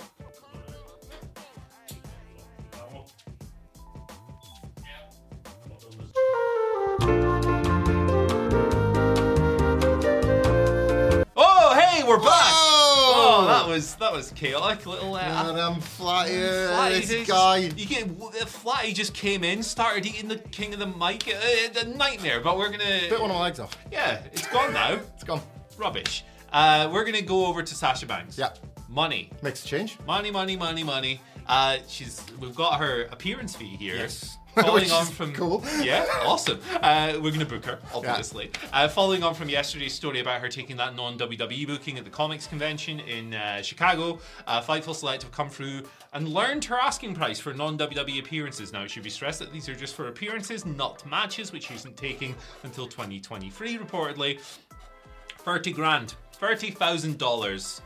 Oh, 11.35 11.73
hey, 11.75 12.03
we're 12.03 12.17
back. 12.19 12.53
Whoa! 12.53 12.62
That 13.73 13.77
was 13.79 13.95
that 13.95 14.13
was 14.13 14.31
chaotic. 14.33 14.85
Little. 14.85 15.15
Uh, 15.15 15.19
And 15.49 15.59
I'm 15.59 15.81
flat 15.81 16.27
here. 16.29 16.67
Flatty 16.67 16.99
this 16.99 17.09
just- 17.09 17.29
guy. 17.29 17.57
You 17.57 17.85
get 17.87 18.07
Flatty 18.47 18.93
just 18.93 19.15
came 19.15 19.43
in, 19.43 19.63
started 19.63 20.05
eating 20.05 20.27
the 20.29 20.37
king 20.37 20.73
of 20.75 20.79
the 20.79 20.85
mic. 20.85 21.27
Uh, 21.27 21.79
a 21.81 21.85
nightmare, 21.85 22.39
but 22.39 22.55
we're 22.59 22.69
gonna. 22.69 22.83
Bit 23.09 23.19
one 23.19 23.31
of 23.31 23.35
my 23.35 23.41
legs 23.41 23.59
off. 23.59 23.75
Yeah, 23.91 24.21
it's 24.31 24.45
gone 24.49 24.73
now. 24.73 24.99
It's 25.15 25.23
gone. 25.23 25.41
Rubbish. 25.75 26.23
Uh, 26.51 26.87
we're 26.93 27.03
gonna 27.03 27.23
go 27.23 27.47
over 27.47 27.63
to 27.63 27.73
Sasha 27.75 28.05
Banks. 28.05 28.37
Yeah. 28.37 28.49
Money, 28.89 29.31
Makes 29.41 29.65
a 29.65 29.67
change. 29.67 29.97
money, 30.05 30.29
money, 30.29 30.55
money, 30.55 30.83
money. 30.83 31.19
Uh, 31.47 31.77
she's. 31.87 32.21
We've 32.39 32.53
got 32.55 32.79
her 32.79 33.05
appearance 33.11 33.55
fee 33.55 33.75
here. 33.75 33.95
Yes. 33.95 34.37
Following 34.61 34.91
on 34.91 35.05
from 35.07 35.33
cool. 35.33 35.63
yeah, 35.81 36.05
awesome. 36.21 36.59
Uh, 36.75 37.17
we're 37.19 37.31
gonna 37.31 37.43
book 37.43 37.65
her, 37.65 37.79
obviously. 37.91 38.51
Uh, 38.71 38.87
following 38.87 39.23
on 39.23 39.33
from 39.33 39.49
yesterday's 39.49 39.93
story 39.93 40.19
about 40.19 40.41
her 40.41 40.47
taking 40.47 40.77
that 40.77 40.95
non 40.95 41.17
WWE 41.17 41.65
booking 41.65 41.97
at 41.97 42.03
the 42.03 42.09
comics 42.11 42.45
convention 42.45 42.99
in 42.99 43.33
uh, 43.33 43.63
Chicago, 43.63 44.19
uh, 44.45 44.61
Fightful 44.61 44.93
Select 44.93 45.23
have 45.23 45.31
come 45.31 45.49
through 45.49 45.81
and 46.13 46.27
learned 46.27 46.63
her 46.65 46.75
asking 46.75 47.15
price 47.15 47.39
for 47.39 47.51
non 47.55 47.79
WWE 47.79 48.19
appearances. 48.19 48.71
Now 48.71 48.83
it 48.83 48.91
should 48.91 49.01
be 49.01 49.09
stressed 49.09 49.39
that 49.39 49.51
these 49.51 49.67
are 49.67 49.75
just 49.75 49.95
for 49.95 50.07
appearances, 50.07 50.67
not 50.67 51.03
matches, 51.09 51.51
which 51.51 51.67
she 51.67 51.73
isn't 51.73 51.97
taking 51.97 52.35
until 52.61 52.85
2023, 52.85 53.79
reportedly. 53.79 54.39
Thirty 55.39 55.71
grand, 55.71 56.13
thirty 56.33 56.69
thousand 56.69 57.17
dollars 57.17 57.81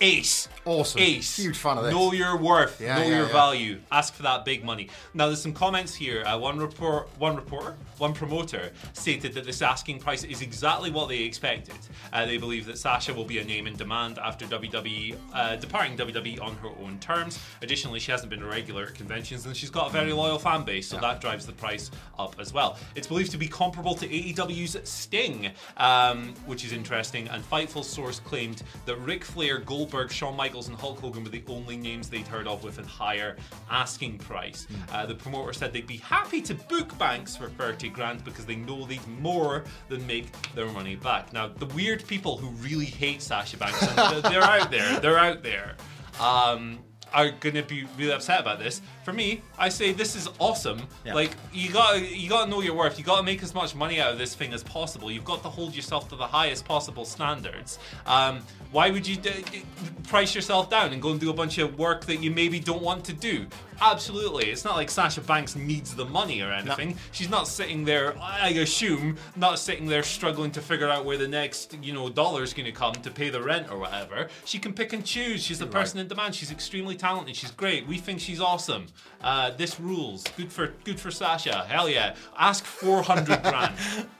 Ace. 0.00 0.48
Awesome. 0.64 1.00
Ace. 1.00 1.36
Huge 1.36 1.56
fan 1.56 1.78
of 1.78 1.84
this. 1.84 1.92
Know 1.92 2.12
your 2.12 2.36
worth. 2.36 2.80
Yeah, 2.80 2.96
know 2.96 3.02
yeah, 3.02 3.16
your 3.16 3.26
yeah. 3.26 3.32
value. 3.32 3.80
Ask 3.92 4.14
for 4.14 4.22
that 4.22 4.44
big 4.44 4.64
money. 4.64 4.88
Now, 5.12 5.26
there's 5.26 5.40
some 5.40 5.52
comments 5.52 5.94
here. 5.94 6.24
Uh, 6.24 6.38
one 6.38 6.58
report, 6.58 7.08
one 7.18 7.36
reporter, 7.36 7.76
one 7.98 8.12
promoter 8.12 8.70
stated 8.92 9.34
that 9.34 9.44
this 9.44 9.62
asking 9.62 10.00
price 10.00 10.24
is 10.24 10.42
exactly 10.42 10.90
what 10.90 11.08
they 11.08 11.20
expected. 11.20 11.76
Uh, 12.12 12.26
they 12.26 12.38
believe 12.38 12.66
that 12.66 12.78
Sasha 12.78 13.12
will 13.12 13.24
be 13.24 13.38
a 13.38 13.44
name 13.44 13.66
in 13.66 13.76
demand 13.76 14.18
after 14.18 14.46
WWE 14.46 15.16
uh, 15.32 15.56
departing 15.56 15.96
WWE 15.96 16.40
on 16.40 16.56
her 16.56 16.68
own 16.82 16.98
terms. 16.98 17.38
Additionally, 17.62 18.00
she 18.00 18.10
hasn't 18.10 18.30
been 18.30 18.42
a 18.42 18.46
regular 18.46 18.84
at 18.84 18.94
conventions 18.94 19.46
and 19.46 19.56
she's 19.56 19.70
got 19.70 19.88
a 19.88 19.92
very 19.92 20.12
loyal 20.12 20.38
fan 20.38 20.64
base, 20.64 20.88
so 20.88 20.98
that 20.98 21.20
drives 21.20 21.46
the 21.46 21.52
price 21.52 21.90
up 22.18 22.36
as 22.38 22.52
well. 22.52 22.78
It's 22.94 23.06
believed 23.06 23.30
to 23.32 23.38
be 23.38 23.48
comparable 23.48 23.94
to 23.94 24.08
AEW's 24.08 24.76
Sting, 24.88 25.50
um, 25.76 26.34
which 26.46 26.64
is 26.64 26.72
interesting. 26.72 27.28
And 27.28 27.42
Fightful 27.44 27.84
source 27.84 28.20
claimed 28.20 28.62
that 28.86 28.96
Ric 28.96 29.24
Flair, 29.24 29.58
Goldberg, 29.84 30.10
Shawn 30.10 30.34
Michaels, 30.34 30.68
and 30.68 30.78
Hulk 30.78 30.98
Hogan 30.98 31.24
were 31.24 31.28
the 31.28 31.44
only 31.46 31.76
names 31.76 32.08
they'd 32.08 32.26
heard 32.26 32.46
of 32.46 32.64
with 32.64 32.78
a 32.78 32.86
higher 32.86 33.36
asking 33.70 34.16
price. 34.16 34.66
Uh, 34.90 35.04
the 35.04 35.14
promoter 35.14 35.52
said 35.52 35.74
they'd 35.74 35.86
be 35.86 35.98
happy 35.98 36.40
to 36.40 36.54
book 36.54 36.96
Banks 36.96 37.36
for 37.36 37.50
30 37.50 37.90
grand 37.90 38.24
because 38.24 38.46
they 38.46 38.56
know 38.56 38.86
they'd 38.86 39.06
more 39.06 39.62
than 39.90 40.06
make 40.06 40.28
their 40.54 40.64
money 40.68 40.96
back. 40.96 41.34
Now, 41.34 41.48
the 41.48 41.66
weird 41.66 42.06
people 42.06 42.38
who 42.38 42.48
really 42.66 42.86
hate 42.86 43.20
Sasha 43.20 43.58
Banks, 43.58 43.78
they're 44.22 44.42
out 44.42 44.70
there, 44.70 45.00
they're 45.00 45.18
out 45.18 45.42
there. 45.42 45.76
Um, 46.18 46.78
are 47.14 47.30
gonna 47.30 47.62
be 47.62 47.86
really 47.96 48.12
upset 48.12 48.40
about 48.40 48.58
this. 48.58 48.82
For 49.04 49.12
me, 49.12 49.42
I 49.58 49.68
say 49.68 49.92
this 49.92 50.16
is 50.16 50.28
awesome. 50.38 50.82
Yeah. 51.04 51.14
Like 51.14 51.30
you 51.52 51.70
got 51.72 52.02
you 52.10 52.28
got 52.28 52.44
to 52.44 52.50
know 52.50 52.60
your 52.60 52.74
worth. 52.74 52.98
You 52.98 53.04
got 53.04 53.18
to 53.18 53.22
make 53.22 53.42
as 53.42 53.54
much 53.54 53.74
money 53.74 54.00
out 54.00 54.12
of 54.12 54.18
this 54.18 54.34
thing 54.34 54.52
as 54.52 54.62
possible. 54.62 55.10
You've 55.10 55.24
got 55.24 55.42
to 55.42 55.48
hold 55.48 55.74
yourself 55.74 56.08
to 56.10 56.16
the 56.16 56.26
highest 56.26 56.64
possible 56.64 57.04
standards. 57.04 57.78
Um, 58.06 58.40
why 58.72 58.90
would 58.90 59.06
you 59.06 59.16
d- 59.16 59.44
d- 59.52 59.62
price 60.08 60.34
yourself 60.34 60.68
down 60.68 60.92
and 60.92 61.00
go 61.00 61.10
and 61.12 61.20
do 61.20 61.30
a 61.30 61.34
bunch 61.34 61.58
of 61.58 61.78
work 61.78 62.06
that 62.06 62.16
you 62.16 62.30
maybe 62.30 62.58
don't 62.58 62.82
want 62.82 63.04
to 63.04 63.12
do? 63.12 63.46
Absolutely, 63.80 64.50
it's 64.50 64.64
not 64.64 64.76
like 64.76 64.90
Sasha 64.90 65.20
Banks 65.20 65.56
needs 65.56 65.94
the 65.94 66.04
money 66.04 66.40
or 66.40 66.50
anything. 66.52 66.96
She's 67.12 67.28
not 67.28 67.46
sitting 67.48 67.84
there, 67.84 68.16
I 68.20 68.48
assume, 68.50 69.16
not 69.36 69.58
sitting 69.58 69.86
there 69.86 70.02
struggling 70.02 70.50
to 70.52 70.60
figure 70.60 70.88
out 70.88 71.04
where 71.04 71.18
the 71.18 71.28
next 71.28 71.76
you 71.82 71.92
know 71.92 72.08
dollar's 72.08 72.54
going 72.54 72.66
to 72.66 72.72
come 72.72 72.94
to 72.94 73.10
pay 73.10 73.30
the 73.30 73.42
rent 73.42 73.70
or 73.70 73.78
whatever. 73.78 74.28
She 74.44 74.58
can 74.58 74.72
pick 74.72 74.92
and 74.92 75.04
choose. 75.04 75.42
She's 75.42 75.58
the 75.58 75.66
person 75.66 75.98
in 76.00 76.08
demand. 76.08 76.34
She's 76.34 76.50
extremely 76.50 76.96
talented. 77.04 77.36
She's 77.36 77.50
great. 77.50 77.86
We 77.86 77.98
think 77.98 78.18
she's 78.18 78.40
awesome. 78.40 78.86
Uh, 79.20 79.50
this 79.50 79.78
rules. 79.78 80.24
Good 80.38 80.50
for 80.50 80.68
good 80.84 80.98
for 80.98 81.10
Sasha. 81.10 81.66
Hell 81.68 81.86
yeah. 81.86 82.14
Ask 82.38 82.64
four 82.64 83.02
hundred 83.02 83.42
grand. 83.50 83.74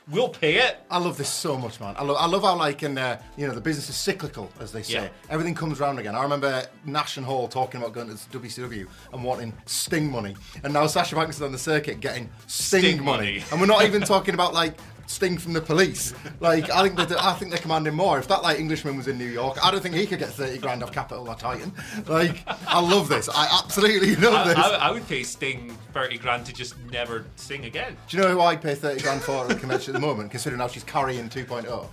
We'll 0.07 0.29
pay 0.29 0.57
it. 0.57 0.77
I 0.91 0.99
love 0.99 1.17
this 1.17 1.29
so 1.29 1.57
much, 1.57 1.79
man. 1.79 1.95
I 1.97 2.03
love, 2.03 2.17
I 2.19 2.27
love 2.27 2.43
how 2.43 2.55
like 2.55 2.83
in 2.83 2.95
uh, 2.99 3.19
you 3.37 3.47
know 3.47 3.55
the 3.55 3.61
business 3.61 3.89
is 3.89 3.95
cyclical, 3.95 4.51
as 4.59 4.71
they 4.71 4.83
say. 4.83 4.93
Yeah. 4.93 5.09
Everything 5.31 5.55
comes 5.55 5.79
round 5.79 5.97
again. 5.97 6.13
I 6.13 6.21
remember 6.21 6.63
Nash 6.85 7.17
and 7.17 7.25
Hall 7.25 7.47
talking 7.47 7.81
about 7.81 7.93
going 7.93 8.09
to 8.09 8.13
WCW 8.39 8.87
and 9.13 9.23
wanting 9.23 9.51
Sting 9.65 10.11
money, 10.11 10.35
and 10.63 10.71
now 10.71 10.85
Sasha 10.85 11.15
Banks 11.15 11.37
is 11.37 11.41
on 11.41 11.51
the 11.51 11.57
circuit 11.57 11.99
getting 12.01 12.29
Sting, 12.45 12.81
Sting 12.81 13.03
money. 13.03 13.17
money. 13.39 13.43
and 13.51 13.59
we're 13.59 13.65
not 13.67 13.83
even 13.85 14.03
talking 14.03 14.35
about 14.35 14.53
like. 14.53 14.77
Sting 15.07 15.37
from 15.37 15.53
the 15.53 15.61
police. 15.61 16.13
Like 16.39 16.69
I 16.69 16.83
think 16.83 16.95
that 16.97 17.11
I 17.23 17.33
think 17.33 17.51
they're 17.51 17.61
commanding 17.61 17.93
more. 17.93 18.19
If 18.19 18.27
that 18.27 18.41
like 18.43 18.59
Englishman 18.59 18.97
was 18.97 19.07
in 19.07 19.17
New 19.17 19.25
York, 19.25 19.63
I 19.63 19.71
don't 19.71 19.81
think 19.81 19.95
he 19.95 20.05
could 20.05 20.19
get 20.19 20.29
thirty 20.29 20.57
grand 20.57 20.83
off 20.83 20.91
Capital 20.91 21.27
or 21.27 21.35
Titan. 21.35 21.71
Like 22.07 22.43
I 22.67 22.79
love 22.79 23.09
this. 23.09 23.29
I 23.29 23.47
absolutely 23.63 24.15
love 24.15 24.33
I, 24.33 24.47
this. 24.47 24.57
I, 24.57 24.75
I 24.75 24.91
would 24.91 25.07
pay 25.07 25.23
Sting 25.23 25.75
thirty 25.93 26.17
grand 26.17 26.45
to 26.47 26.53
just 26.53 26.75
never 26.91 27.25
sing 27.35 27.65
again. 27.65 27.95
Do 28.07 28.17
you 28.17 28.23
know 28.23 28.29
who 28.29 28.41
I'd 28.41 28.61
pay 28.61 28.75
30 28.75 29.01
grand 29.01 29.21
for 29.21 29.43
at 29.43 29.49
the 29.49 29.55
convention 29.55 29.95
at 29.95 30.01
the 30.01 30.05
moment, 30.05 30.31
considering 30.31 30.59
how 30.59 30.67
she's 30.67 30.83
carrying 30.83 31.29
2.0? 31.29 31.87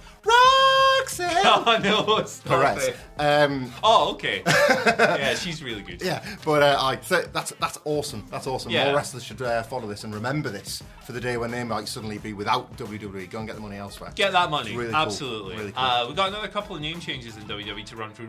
Roxanne! 1.03 1.43
Oh 1.45 1.79
no, 1.83 2.25
stop 2.25 2.47
Perez. 2.61 2.89
it. 2.89 2.97
Um, 3.19 3.73
Oh, 3.83 4.13
okay. 4.13 4.43
yeah, 4.47 5.35
she's 5.35 5.63
really 5.63 5.83
good. 5.83 6.01
yeah, 6.03 6.25
but 6.45 6.63
uh, 6.63 6.77
I 6.81 6.99
so 7.01 7.23
that's 7.23 7.53
that's 7.61 7.79
awesome. 7.85 8.27
That's 8.31 8.47
awesome. 8.47 8.71
Yeah. 8.71 8.87
More 8.87 8.97
wrestlers 8.97 9.25
should 9.25 9.43
uh, 9.43 9.63
follow 9.63 9.87
this 9.87 10.05
and 10.05 10.15
remember 10.15 10.49
this 10.49 10.83
for 11.05 11.13
the 11.13 11.21
day 11.21 11.37
when 11.37 11.51
they 11.51 11.65
might 11.65 11.89
suddenly 11.89 12.19
be 12.19 12.33
without 12.33 12.77
WWE. 12.77 13.29
Go 13.31 13.39
and 13.39 13.47
get 13.47 13.57
the 13.57 13.63
money 13.63 13.77
elsewhere. 13.77 14.13
Get 14.15 14.33
that 14.33 14.51
money. 14.51 14.77
Really 14.77 14.91
cool. 14.93 14.97
Absolutely. 15.01 15.57
Really 15.57 15.73
cool. 15.73 15.83
Uh, 15.85 16.09
we 16.09 16.15
got 16.15 16.29
another 16.29 16.49
couple 16.49 16.77
of 16.77 16.83
name 16.83 17.01
changes 17.01 17.37
in 17.37 17.43
WWE 17.45 17.85
to 17.87 17.97
run 17.97 18.11
through. 18.13 18.29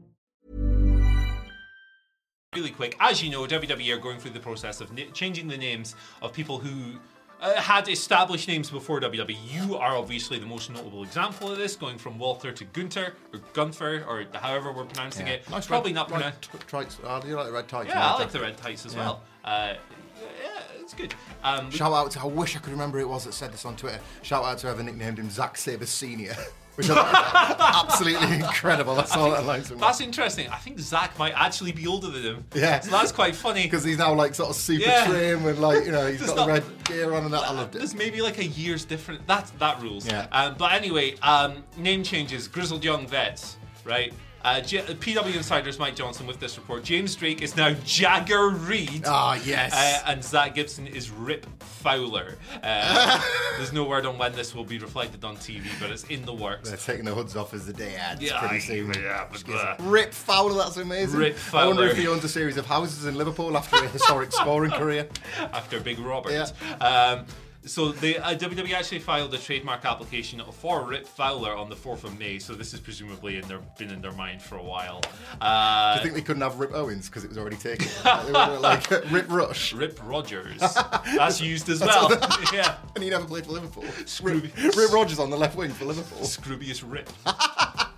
Really 2.53 2.69
quick. 2.69 2.97
As 2.99 3.23
you 3.23 3.29
know, 3.29 3.43
WWE 3.45 3.95
are 3.95 3.97
going 3.97 4.19
through 4.19 4.31
the 4.31 4.39
process 4.41 4.81
of 4.81 4.91
n- 4.99 5.07
changing 5.13 5.47
the 5.47 5.55
names 5.55 5.95
of 6.21 6.33
people 6.33 6.57
who 6.59 6.99
uh, 7.39 7.53
had 7.55 7.87
established 7.87 8.45
names 8.49 8.69
before 8.69 8.99
WWE. 8.99 9.37
You 9.49 9.77
are 9.77 9.95
obviously 9.95 10.37
the 10.37 10.45
most 10.45 10.69
notable 10.69 11.03
example 11.03 11.49
of 11.49 11.57
this, 11.57 11.77
going 11.77 11.97
from 11.97 12.19
Walter 12.19 12.51
to 12.51 12.65
Gunter 12.65 13.13
or 13.33 13.39
Gunther 13.53 14.03
or 14.05 14.25
however 14.33 14.73
we're 14.73 14.83
pronouncing 14.83 15.27
it. 15.27 15.49
Nice 15.49 15.65
Probably 15.65 15.91
red, 15.91 15.95
not 15.95 16.09
pronounced. 16.09 16.51
t- 16.51 16.57
tights. 16.67 16.97
Uh, 17.01 17.21
do 17.21 17.29
you 17.29 17.37
like 17.37 17.45
the 17.45 17.53
red 17.53 17.69
tights? 17.69 17.87
Yeah, 17.87 18.05
I 18.15 18.19
like 18.19 18.31
the 18.31 18.41
red 18.41 18.57
tights 18.57 18.85
as 18.85 18.95
Yeah. 18.95 18.99
well. 18.99 19.23
Uh, 19.45 19.73
yeah, 20.21 20.61
it's 20.81 20.93
good. 20.93 21.15
Um, 21.45 21.71
Shout 21.71 21.93
out 21.93 22.11
to, 22.11 22.19
I 22.19 22.25
wish 22.25 22.57
I 22.57 22.59
could 22.59 22.73
remember 22.73 22.99
who 22.99 23.05
it 23.05 23.09
was 23.09 23.23
that 23.23 23.33
said 23.33 23.53
this 23.53 23.63
on 23.63 23.77
Twitter. 23.77 24.01
Shout 24.23 24.43
out 24.43 24.57
to 24.57 24.67
whoever 24.67 24.83
nicknamed 24.83 25.19
him 25.19 25.29
Zack 25.29 25.55
Sabre 25.57 25.85
Senior, 25.85 26.35
which 26.89 26.97
absolutely 27.59 28.35
incredible. 28.35 28.95
That's 28.95 29.15
all 29.15 29.31
that 29.31 29.45
likes 29.45 29.69
him. 29.69 29.77
that's 29.79 30.01
interesting. 30.01 30.47
I 30.49 30.57
think 30.57 30.79
Zack 30.79 31.17
might 31.19 31.33
actually 31.35 31.71
be 31.71 31.87
older 31.87 32.07
than 32.09 32.23
him. 32.23 32.45
Yeah. 32.55 32.79
so 32.79 32.91
that's 32.91 33.11
quite 33.11 33.35
funny. 33.35 33.63
because 33.63 33.83
he's 33.83 33.97
now 33.97 34.13
like 34.13 34.35
sort 34.35 34.49
of 34.49 34.55
super 34.55 34.85
Yeah. 34.85 35.05
trim 35.07 35.45
and 35.45 35.59
like 35.59 35.85
you 35.85 35.91
know 35.91 36.07
he's 36.07 36.21
got 36.25 36.35
the 36.35 36.45
red 36.45 36.63
gear 36.85 37.13
on 37.13 37.25
and 37.25 37.33
that. 37.33 37.43
I 37.43 37.51
loved 37.53 37.75
it. 37.75 37.79
There's 37.79 37.95
maybe 37.95 38.21
like 38.21 38.37
a 38.39 38.45
year's 38.45 38.85
different. 38.85 39.25
That 39.27 39.51
that 39.59 39.81
rules. 39.81 40.05
Yeah. 40.07 40.27
Um, 40.31 40.55
but 40.57 40.73
anyway, 40.73 41.15
um, 41.21 41.63
name 41.77 42.03
changes. 42.03 42.47
Grizzled 42.47 42.83
young 42.83 43.07
vets, 43.07 43.57
right? 43.85 44.13
Uh, 44.43 44.59
J- 44.61 44.81
PW 44.81 45.35
Insider's 45.35 45.77
Mike 45.77 45.95
Johnson 45.95 46.25
with 46.25 46.39
this 46.39 46.57
report. 46.57 46.83
James 46.83 47.15
Drake 47.15 47.41
is 47.41 47.55
now 47.55 47.73
Jagger 47.85 48.49
Reid. 48.49 49.03
Ah, 49.05 49.39
yes. 49.45 49.73
Uh, 49.73 50.11
and 50.11 50.23
Zack 50.23 50.55
Gibson 50.55 50.87
is 50.87 51.11
Rip 51.11 51.45
Fowler. 51.61 52.37
Uh, 52.63 53.21
there's 53.57 53.71
no 53.73 53.83
word 53.83 54.05
on 54.05 54.17
when 54.17 54.33
this 54.33 54.55
will 54.55 54.63
be 54.63 54.79
reflected 54.79 55.23
on 55.23 55.37
TV, 55.37 55.63
but 55.79 55.91
it's 55.91 56.03
in 56.05 56.25
the 56.25 56.33
works. 56.33 56.69
They're 56.69 56.77
taking 56.77 57.05
the 57.05 57.13
hoods 57.13 57.35
off 57.35 57.53
as 57.53 57.65
the 57.67 57.73
day 57.73 57.95
adds 57.95 58.21
Yeah, 58.21 58.39
pretty 58.39 58.59
soon. 58.59 58.93
yeah, 58.93 59.25
but, 59.31 59.47
uh, 59.49 59.75
Rip 59.79 60.13
Fowler, 60.13 60.55
that's 60.55 60.77
amazing. 60.77 61.19
Rip 61.19 61.35
Fowler. 61.35 61.63
I 61.63 61.67
wonder 61.67 61.85
if 61.87 61.97
he 61.97 62.07
owns 62.07 62.23
a 62.23 62.29
series 62.29 62.57
of 62.57 62.65
houses 62.65 63.05
in 63.05 63.15
Liverpool 63.15 63.55
after 63.57 63.77
a 63.77 63.87
historic 63.89 64.31
scoring 64.31 64.71
career. 64.81 65.07
after 65.39 65.79
Big 65.79 65.99
Robert. 65.99 66.31
Yeah. 66.31 66.47
Um, 66.85 67.25
So 67.63 67.91
the 67.91 68.17
uh, 68.17 68.35
WWE 68.35 68.73
actually 68.73 68.99
filed 68.99 69.31
a 69.35 69.37
trademark 69.37 69.85
application 69.85 70.41
for 70.51 70.83
Rip 70.83 71.05
Fowler 71.05 71.55
on 71.55 71.69
the 71.69 71.75
4th 71.75 72.03
of 72.03 72.17
May. 72.17 72.39
So 72.39 72.55
this 72.55 72.73
is 72.73 72.79
presumably 72.79 73.37
in 73.37 73.47
their 73.47 73.59
been 73.77 73.91
in 73.91 74.01
their 74.01 74.13
mind 74.13 74.41
for 74.41 74.55
a 74.55 74.63
while. 74.63 75.01
Uh, 75.39 75.93
Do 75.93 75.99
you 75.99 76.03
think 76.03 76.15
they 76.15 76.25
couldn't 76.25 76.41
have 76.41 76.59
Rip 76.59 76.73
Owens 76.73 77.07
because 77.07 77.23
it 77.23 77.27
was 77.29 77.37
already 77.37 77.57
taken? 77.57 77.87
like 78.61 78.89
Rip 79.11 79.29
Rush, 79.29 79.73
Rip 79.73 79.99
Rogers. 80.03 80.59
That's 81.15 81.39
used 81.39 81.69
as 81.69 81.81
well. 81.81 82.09
yeah. 82.51 82.77
and 82.95 83.03
he 83.03 83.09
never 83.11 83.25
played 83.25 83.45
for 83.45 83.51
Liverpool. 83.51 83.83
Scrooby- 84.05 84.51
Rip, 84.63 84.75
Rip 84.75 84.91
Rogers 84.91 85.19
on 85.19 85.29
the 85.29 85.37
left 85.37 85.55
wing 85.55 85.69
for 85.71 85.85
Liverpool. 85.85 86.25
Scroobius 86.25 86.83
Rip. 86.85 87.09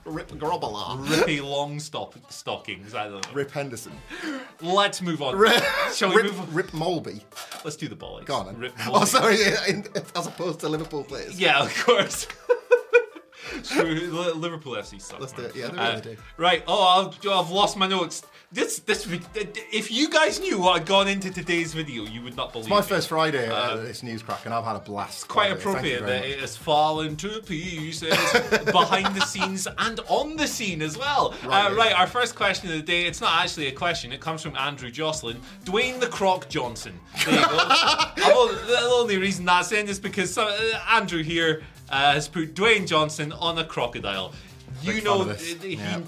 Rip 0.06 0.30
Grobbler. 0.32 0.98
Rippy 1.08 1.42
long 1.42 1.80
stop- 1.80 2.16
stockings. 2.30 2.94
I 2.94 3.06
don't 3.08 3.26
know. 3.28 3.34
Rip 3.34 3.52
Henderson. 3.52 3.94
Let's 4.62 5.02
move 5.02 5.22
on. 5.22 5.36
Rip, 5.36 5.64
Shall 5.94 6.10
we 6.10 6.18
Rip, 6.18 6.26
move 6.26 6.40
on? 6.42 6.54
Rip 6.54 6.72
Molby. 6.72 7.22
Let's 7.64 7.76
do 7.78 7.88
the 7.88 7.96
bollocks. 7.96 8.26
Go 8.26 8.36
on 8.36 8.46
then. 8.48 8.58
Rip 8.58 8.74
oh, 8.88 9.06
sorry, 9.06 9.38
in- 9.68 9.88
as 10.16 10.28
opposed 10.28 10.60
to 10.62 10.70
Liverpool 10.70 11.04
players. 11.04 11.40
Yeah, 11.40 11.64
of 11.64 11.84
course. 11.86 12.28
Li- 13.76 14.08
Liverpool 14.34 14.74
FC 14.74 15.02
suck. 15.02 15.20
Let's 15.20 15.34
do 15.34 15.44
man. 15.44 15.52
it. 15.52 15.56
Yeah, 15.56 15.68
they 15.70 15.78
Uh, 15.78 15.90
really 15.90 16.02
do. 16.02 16.18
Right. 16.38 16.64
Oh, 16.68 17.08
I've, 17.08 17.28
I've 17.30 17.50
lost 17.52 17.78
my 17.78 17.88
notes. 17.88 18.24
This, 18.54 18.78
this. 18.80 19.08
If 19.72 19.92
you 19.92 20.12
guys 20.12 20.40
knew 20.40 20.60
what 20.60 20.78
had 20.78 20.88
gone 20.88 21.08
into 21.08 21.32
today's 21.32 21.74
video, 21.74 22.04
you 22.04 22.22
would 22.22 22.36
not 22.38 22.52
believe. 22.54 22.66
It's 22.68 22.70
my 22.70 22.82
me. 22.82 22.86
first 22.86 23.10
Friday 23.10 23.50
Uh, 23.50 23.78
at 23.78 23.82
this 23.84 24.04
news 24.04 24.22
crack, 24.22 24.46
and 24.46 24.54
I've 24.54 24.64
had 24.64 24.76
a 24.76 24.80
blast. 24.80 25.28
Quite. 25.28 25.50
Thank 25.50 25.64
you 25.64 25.70
appropriate 25.72 26.06
that 26.06 26.20
much. 26.22 26.30
it 26.30 26.40
has 26.40 26.56
fallen 26.56 27.16
to 27.16 27.42
pieces 27.42 28.14
behind 28.66 29.16
the 29.16 29.22
scenes 29.26 29.68
and 29.80 30.00
on 30.08 30.36
the 30.38 30.46
scene 30.46 30.84
as 30.84 30.96
well. 30.96 31.34
Right, 31.44 31.66
uh, 31.66 31.70
yeah. 31.72 31.76
right, 31.76 32.00
our 32.00 32.06
first 32.06 32.36
question 32.36 32.70
of 32.70 32.76
the 32.76 32.84
day. 32.84 33.08
It's 33.08 33.22
not 33.22 33.42
actually 33.44 33.68
a 33.68 33.72
question. 33.72 34.12
It 34.12 34.22
comes 34.22 34.44
from 34.44 34.56
Andrew 34.56 34.92
Jocelyn. 34.92 35.42
Dwayne 35.66 36.00
the 36.00 36.08
Croc 36.08 36.48
Johnson. 36.48 37.00
There 37.26 37.34
you 37.40 37.46
go. 37.48 37.58
Only- 38.36 38.64
the 38.68 38.80
only 38.84 39.18
reason 39.18 39.46
that's 39.46 39.72
in 39.72 39.88
is 39.90 40.00
because 40.00 40.32
some, 40.32 40.48
uh, 40.48 40.80
Andrew 40.92 41.24
here 41.24 41.64
uh, 41.90 42.14
has 42.14 42.28
put 42.28 42.54
Dwayne 42.54 42.86
Johnson 42.86 43.32
on 43.34 43.58
a 43.58 43.66
crocodile. 43.66 44.32
You 44.84 45.02
know, 45.02 45.20
fan 45.20 45.30
of 45.30 45.40
this. 45.40 45.62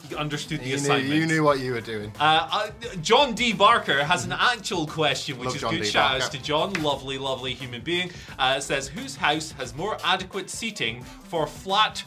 he 0.10 0.16
understood 0.16 0.60
the 0.60 0.66
You 0.66 0.76
knew, 0.78 0.82
assignment. 0.84 1.10
you 1.14 1.26
knew 1.26 1.44
what 1.44 1.60
you 1.60 1.74
were 1.74 1.82
doing. 1.82 2.12
Uh, 2.20 2.50
uh, 2.52 2.70
John 3.02 3.34
D. 3.34 3.54
Barker 3.54 4.04
has 4.04 4.26
an 4.26 4.32
actual 4.34 4.86
question, 4.88 5.38
which 5.38 5.48
Love 5.48 5.56
is 5.56 5.62
John 5.62 5.72
good. 5.74 5.84
D. 5.84 5.90
Shout 5.90 6.16
outs 6.16 6.30
to 6.30 6.42
John, 6.42 6.74
lovely, 6.82 7.18
lovely 7.18 7.54
human 7.54 7.82
being. 7.82 8.12
Uh, 8.38 8.60
says, 8.60 8.88
Whose 8.88 9.16
house 9.16 9.52
has 9.54 9.76
more 9.76 9.98
adequate 10.04 10.50
seating 10.50 11.04
for 11.04 11.48
flat 11.48 12.04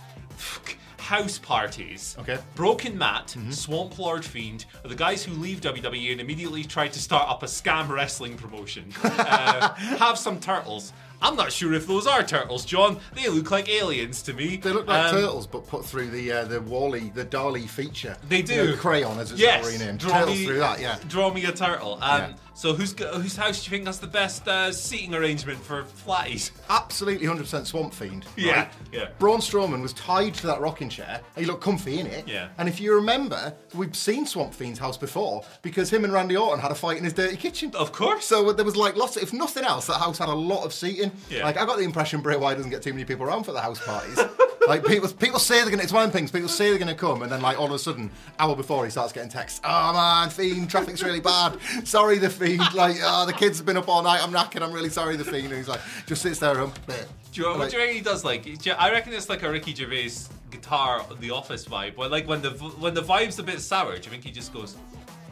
house 0.99 1.39
parties? 1.39 2.17
Okay. 2.21 2.39
Broken 2.55 2.97
Matt, 2.99 3.29
Mm-hmm. 3.29 3.51
Swamp 3.51 3.99
Lord 3.99 4.25
Fiend, 4.25 4.67
are 4.85 4.89
the 4.89 4.95
guys 4.95 5.25
who 5.25 5.33
leave 5.33 5.61
WWE 5.61 6.13
and 6.13 6.21
immediately 6.21 6.65
try 6.65 6.89
to 6.89 6.99
start 7.01 7.29
up 7.29 7.43
a 7.43 7.47
scam 7.47 7.89
wrestling 7.89 8.37
promotion. 8.37 8.93
Uh, 9.05 9.75
have 9.75 10.17
some 10.19 10.39
turtles. 10.39 10.93
I'm 11.21 11.35
not 11.37 11.51
sure 11.53 11.73
if 11.75 11.87
those 11.87 12.07
are 12.07 12.23
turtles, 12.23 12.65
John. 12.65 13.01
They 13.15 13.29
look 13.29 13.51
like 13.51 13.69
aliens 13.69 14.23
to 14.23 14.33
me. 14.33 14.57
They 14.57 14.71
look 14.71 14.87
like 14.87 15.07
Um, 15.13 15.21
turtles, 15.21 15.47
but 15.49 15.67
put 15.67 15.85
through 15.85 16.11
the 16.11 16.31
uh, 16.33 16.45
the 16.45 16.61
Wally, 16.61 17.11
the 17.15 17.25
DALL-E 17.25 17.67
feature. 17.67 18.17
They 18.29 18.39
You 18.39 18.43
do. 18.45 18.67
know, 18.71 18.77
crayon, 18.77 19.19
as 19.19 19.33
it's 19.33 19.41
yes. 19.41 19.67
Draw 19.99 20.13
Turtles 20.13 20.39
me, 20.39 20.47
through 20.47 20.59
that, 20.59 20.81
yeah. 20.81 20.97
Draw 21.09 21.33
me 21.35 21.45
a 21.45 21.53
turtle. 21.53 21.95
Um, 21.95 22.21
Yeah. 22.21 22.33
So 22.59 22.75
whose 22.75 22.93
whose 22.99 23.37
house 23.37 23.63
do 23.63 23.71
you 23.71 23.77
think 23.77 23.87
has 23.87 24.01
the 24.01 24.09
best 24.09 24.49
uh, 24.49 24.73
seating 24.73 25.15
arrangement 25.15 25.61
for 25.61 25.85
flatties? 25.85 26.51
Absolutely 26.69 27.25
100% 27.25 27.65
Swamp 27.65 27.95
Fiend. 27.95 28.27
Yeah, 28.37 28.53
right? 28.53 28.73
yeah. 28.91 29.09
Braun 29.21 29.39
Strowman 29.39 29.81
was 29.81 29.93
tied 29.93 30.35
to 30.35 30.49
that 30.49 30.61
rocking 30.61 30.89
chair. 30.89 31.21
He 31.37 31.45
looked 31.45 31.63
comfy 31.63 32.01
in 32.01 32.09
it. 32.09 32.27
Yeah. 32.27 32.49
And 32.59 32.69
if 32.69 32.81
you 32.81 32.97
remember, 32.97 33.55
we've 33.75 33.95
seen 33.95 34.27
Swamp 34.27 34.53
Fiend's 34.53 34.81
house 34.81 34.97
before 34.97 35.45
because 35.63 35.89
him 35.89 36.03
and 36.03 36.13
Randy 36.13 36.37
Orton 36.37 36.59
had 36.59 36.73
a 36.73 36.75
fight 36.75 36.97
in 36.99 37.05
his 37.05 37.13
dirty 37.13 37.37
kitchen. 37.37 37.71
Of 37.77 37.93
course. 37.93 38.27
So 38.27 38.53
there 38.53 38.65
was 38.65 38.75
like 38.75 38.97
lots. 38.97 39.17
Of, 39.17 39.23
if 39.23 39.33
nothing 39.33 39.63
else, 39.63 39.87
that 39.87 40.01
house 40.01 40.19
had 40.19 40.29
a 40.29 40.35
lot 40.35 40.65
of 40.65 40.75
seating. 40.75 41.13
Yeah. 41.31 41.45
Like 41.45 41.59
I 41.59 41.65
got 41.65 41.79
the 41.79 41.85
impression 41.85 42.23
Bray 42.23 42.37
Wyatt 42.37 42.57
doesn't 42.57 42.73
get 42.73 42.83
too 42.83 42.93
many 42.93 43.05
people 43.05 43.25
around 43.25 43.45
for 43.45 43.53
the 43.53 43.61
house 43.61 43.79
parties. 43.87 44.19
like 44.69 44.85
people, 44.85 45.09
people 45.09 45.39
say 45.39 45.61
they're 45.63 45.71
gonna. 45.71 45.83
It's 45.83 45.93
one 45.93 46.05
of 46.05 46.13
the 46.13 46.19
things. 46.19 46.31
People 46.31 46.49
say 46.49 46.71
they're 46.71 46.79
gonna 46.79 46.95
come, 46.95 47.23
and 47.23 47.31
then 47.33 47.41
like 47.43 47.59
all 47.59 47.67
of 47.67 47.73
a 47.73 47.79
sudden, 47.79 48.11
hour 48.39 48.55
before 48.55 48.85
he 48.85 48.91
starts 48.91 49.13
getting 49.13 49.31
texts. 49.31 49.61
Oh 49.65 49.93
man, 49.93 50.31
Fiend, 50.31 50.71
traffic's 50.71 51.03
really 51.03 51.21
bad. 51.21 51.59
Sorry, 51.85 52.19
the 52.19 52.31
Fiend. 52.31 52.75
Like 52.75 52.97
oh, 53.03 53.27
the 53.27 53.33
kids 53.33 53.59
have 53.59 53.67
been 53.67 53.77
up 53.77 53.89
all 53.89 54.03
night. 54.03 54.23
I'm 54.23 54.33
knackered. 54.33 54.63
I'm 54.63 54.73
really 54.73 54.91
sorry, 54.91 55.17
the 55.17 55.25
Fiend. 55.25 55.47
And 55.47 55.55
he's 55.57 55.69
like, 55.69 55.81
just 56.07 56.23
sits 56.23 56.39
there. 56.39 56.61
Um, 56.61 56.73
Do 56.87 56.95
you, 57.43 57.49
what 57.49 57.59
like, 57.59 57.71
do 57.71 57.77
you 57.77 57.83
reckon 57.83 57.97
he 57.97 58.03
does? 58.03 58.25
Like, 58.25 58.47
I 58.79 58.91
reckon 58.91 59.13
it's 59.13 59.29
like 59.29 59.43
a 59.43 59.51
Ricky 59.51 59.75
Gervais 59.75 60.11
guitar, 60.51 61.05
The 61.21 61.31
Office 61.31 61.65
vibe. 61.67 61.97
Where 61.97 62.09
like 62.09 62.27
when 62.29 62.43
the 62.43 62.51
when 62.51 62.95
the 62.95 63.03
vibe's 63.03 63.39
a 63.39 63.43
bit 63.43 63.61
sour, 63.61 63.97
do 63.97 64.03
you 64.05 64.11
think 64.11 64.25
he 64.25 64.31
just 64.31 64.53
goes, 64.53 64.77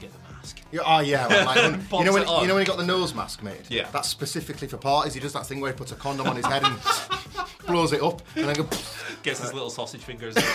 "Get 0.01 0.13
the 0.13 0.19
mask"? 0.33 0.61
Yeah, 0.73 0.81
oh 0.85 1.01
yeah, 1.01 1.27
well, 1.27 1.47
like, 1.47 1.57
when- 1.57 1.81
you 2.01 2.05
know 2.05 2.13
when 2.13 2.23
you 2.43 2.49
know 2.49 2.55
when 2.55 2.63
he 2.63 2.67
got 2.67 2.77
the 2.77 2.85
nose 2.87 3.15
mask 3.15 3.43
made. 3.43 3.63
Yeah. 3.69 3.89
that's 3.93 4.09
specifically 4.09 4.69
for 4.69 4.77
parties. 4.77 5.15
He 5.15 5.21
does 5.21 5.33
that 5.33 5.47
thing 5.47 5.61
where 5.61 5.73
he 5.73 5.77
puts 5.77 5.93
a 5.93 5.97
condom 5.97 6.27
on 6.27 6.37
his 6.37 6.47
head 6.47 6.63
and 6.65 6.77
blows 7.67 7.93
it 7.93 8.03
up, 8.03 8.23
and 8.37 8.45
then 8.47 8.55
go. 8.57 8.69
Gets 9.27 9.41
his 9.41 9.53
little 9.53 9.71
sausage 9.71 10.03
fingers. 10.03 10.37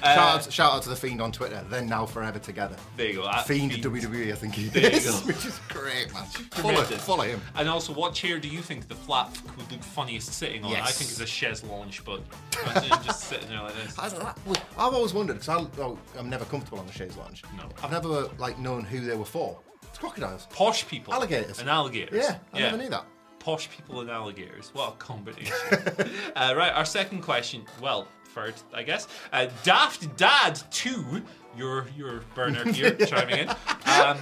Uh, 0.00 0.14
shout, 0.14 0.46
out, 0.46 0.52
shout 0.52 0.72
out 0.74 0.82
to 0.82 0.88
the 0.88 0.94
fiend 0.96 1.20
on 1.20 1.32
Twitter. 1.32 1.60
Then 1.68 1.88
now 1.88 2.06
forever 2.06 2.38
together. 2.38 2.76
there 2.96 3.08
you 3.08 3.14
go. 3.14 3.28
at 3.28 3.46
Fiend, 3.48 3.72
Fiend. 3.72 3.84
WWE, 3.84 4.30
I 4.30 4.34
think 4.36 4.54
he 4.54 4.68
There 4.68 4.82
you 4.92 4.96
is, 4.96 5.06
go. 5.06 5.12
which 5.26 5.44
is 5.44 5.58
great, 5.68 6.12
man. 6.14 6.24
Follow, 6.24 6.74
Tremendous. 6.74 7.04
follow 7.04 7.24
him. 7.24 7.40
And 7.56 7.68
also, 7.68 7.92
what 7.92 8.14
chair 8.14 8.38
do 8.38 8.46
you 8.48 8.60
think 8.60 8.86
the 8.86 8.94
flat 8.94 9.36
would 9.56 9.70
look 9.72 9.82
funniest 9.82 10.32
sitting 10.32 10.62
on? 10.62 10.70
I 10.70 10.74
Yes. 10.74 10.98
think 10.98 11.10
it's 11.10 11.20
a 11.20 11.26
chaise 11.26 11.64
lounge, 11.64 12.04
but 12.04 12.20
imagine 12.62 12.96
just 13.04 13.24
sitting 13.24 13.48
there 13.48 13.60
like 13.62 13.74
this. 13.74 13.98
I 13.98 14.08
don't 14.08 14.22
know, 14.22 14.34
I've 14.78 14.94
always 14.94 15.12
wondered 15.12 15.40
because 15.40 15.68
oh, 15.78 15.98
I'm 16.16 16.30
never 16.30 16.44
comfortable 16.44 16.78
on 16.78 16.86
the 16.86 16.92
chaise 16.92 17.16
lounge. 17.16 17.42
No. 17.56 17.64
I've 17.82 17.90
never 17.90 18.28
like 18.38 18.58
known 18.60 18.84
who 18.84 19.00
they 19.00 19.16
were 19.16 19.24
for. 19.24 19.58
It's 19.82 19.98
crocodiles. 19.98 20.46
Posh 20.50 20.86
people. 20.86 21.12
Alligators. 21.12 21.58
And 21.58 21.68
alligators. 21.68 22.22
Yeah, 22.24 22.38
I 22.52 22.60
never 22.60 22.76
knew 22.76 22.88
that. 22.90 23.04
Posh 23.38 23.68
people 23.70 24.00
and 24.00 24.10
alligators. 24.10 24.70
What 24.72 24.94
a 24.94 24.96
combination. 24.96 25.54
uh, 26.36 26.54
right, 26.56 26.72
our 26.72 26.84
second 26.84 27.22
question. 27.22 27.64
Well, 27.80 28.08
third, 28.26 28.54
I 28.74 28.82
guess. 28.82 29.08
Uh, 29.32 29.46
Daft 29.62 30.16
Dad 30.16 30.60
2, 30.70 31.22
your 31.56 31.86
your 31.96 32.20
burner 32.34 32.70
here, 32.70 32.92
chiming 33.06 33.38
in. 33.38 33.48
Um, 33.48 34.18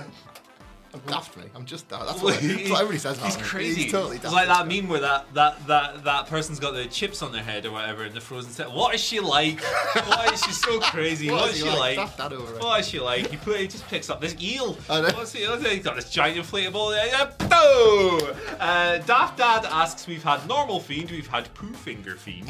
I'm 1.04 1.11
daft, 1.12 1.37
mate. 1.37 1.46
I'm 1.54 1.64
just 1.64 1.88
daft. 1.88 2.06
That's 2.06 2.22
what, 2.22 2.35
that's 2.40 2.70
what 2.70 2.80
everybody 2.80 2.98
says 2.98 3.16
about 3.18 3.26
He's 3.26 3.37
me. 3.37 3.42
crazy. 3.42 3.82
He's 3.82 3.92
totally 3.92 4.16
It's 4.16 4.22
daft. 4.24 4.35
like 4.35 4.48
that 4.48 4.66
meme 4.68 4.88
where 4.88 5.00
that, 5.00 5.32
that 5.35 5.66
that 5.66 6.04
that 6.04 6.26
person's 6.26 6.59
got 6.59 6.72
the 6.74 6.87
chips 6.87 7.22
on 7.22 7.32
their 7.32 7.42
head 7.42 7.66
or 7.66 7.72
whatever 7.72 8.04
in 8.04 8.14
the 8.14 8.20
frozen 8.20 8.50
set. 8.52 8.70
What 8.70 8.94
is 8.94 9.00
she 9.02 9.20
like? 9.20 9.61
Why 9.62 10.30
is 10.32 10.42
she 10.42 10.52
so 10.52 10.80
crazy? 10.90 11.30
What 11.30 11.40
what 11.42 11.50
is 11.50 11.56
is 11.56 11.62
she 11.64 11.68
like? 11.78 11.96
like? 11.98 12.16
Dad 12.16 12.32
over. 12.32 12.52
What 12.59 12.80
is 12.80 12.88
she 12.88 12.98
like? 13.00 13.28
He, 13.30 13.37
put, 13.37 13.61
he 13.61 13.68
just 13.68 13.87
picks 13.88 14.09
up 14.11 14.20
this 14.20 14.35
eel. 14.40 14.72
What's 14.88 15.32
he, 15.32 15.46
what's 15.46 15.62
he, 15.64 15.74
he's 15.76 15.85
got 15.85 15.96
this 15.96 16.11
giant 16.11 16.38
inflatable. 16.44 16.92
Boom! 17.38 18.37
Uh, 18.61 18.98
Daft 18.98 19.38
Dad 19.38 19.64
asks, 19.66 20.06
"We've 20.06 20.22
had 20.22 20.46
normal 20.48 20.80
fiend, 20.80 21.11
we've 21.11 21.26
had 21.26 21.52
poo 21.54 21.72
finger 21.72 22.16
fiend." 22.16 22.48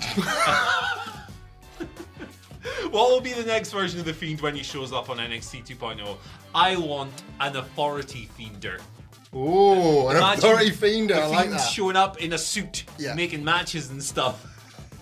What 2.91 3.11
will 3.11 3.21
be 3.21 3.33
the 3.33 3.45
next 3.45 3.71
version 3.73 4.01
of 4.01 4.07
the 4.07 4.13
Fiend 4.15 4.41
when 4.41 4.55
he 4.57 4.63
shows 4.63 4.93
up 4.93 5.11
on 5.11 5.19
NXT 5.19 5.67
2.0? 5.67 6.17
I 6.55 6.77
want 6.77 7.13
an 7.41 7.57
authority 7.57 8.29
fiender. 8.39 8.81
Oh, 9.33 10.09
an 10.09 10.17
Imagine 10.17 10.39
authority 10.45 10.71
fiender. 10.71 11.15
the 11.15 11.23
I 11.23 11.27
like 11.27 11.51
that. 11.51 11.59
showing 11.59 11.97
up 11.97 12.21
in 12.23 12.33
a 12.33 12.39
suit, 12.39 12.85
Yeah. 12.99 13.15
making 13.15 13.45
matches 13.45 13.91
and 13.91 14.03
stuff, 14.03 14.47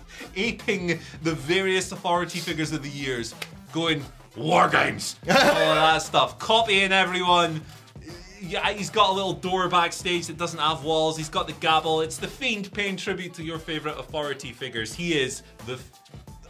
aping 0.35 0.99
the 1.23 1.33
various 1.33 1.91
authority 1.91 2.39
figures 2.39 2.71
of 2.73 2.83
the 2.83 2.89
years, 2.89 3.33
going 3.71 4.03
war 4.35 4.67
games, 4.67 5.15
all 5.29 5.33
of 5.35 5.39
that 5.39 6.01
stuff, 6.01 6.37
copying 6.39 6.91
everyone. 6.91 7.61
Yeah, 8.41 8.69
he's 8.73 8.89
got 8.91 9.09
a 9.09 9.13
little 9.13 9.33
door 9.33 9.67
backstage 9.69 10.27
that 10.27 10.37
doesn't 10.37 10.59
have 10.59 10.83
walls. 10.83 11.17
He's 11.17 11.29
got 11.29 11.47
the 11.47 11.53
gabble. 11.53 12.01
It's 12.01 12.17
the 12.17 12.27
Fiend 12.27 12.71
paying 12.73 12.95
tribute 12.95 13.33
to 13.35 13.43
your 13.43 13.57
favorite 13.57 13.97
authority 13.97 14.51
figures. 14.51 14.93
He 14.93 15.17
is 15.19 15.41
the 15.65 15.79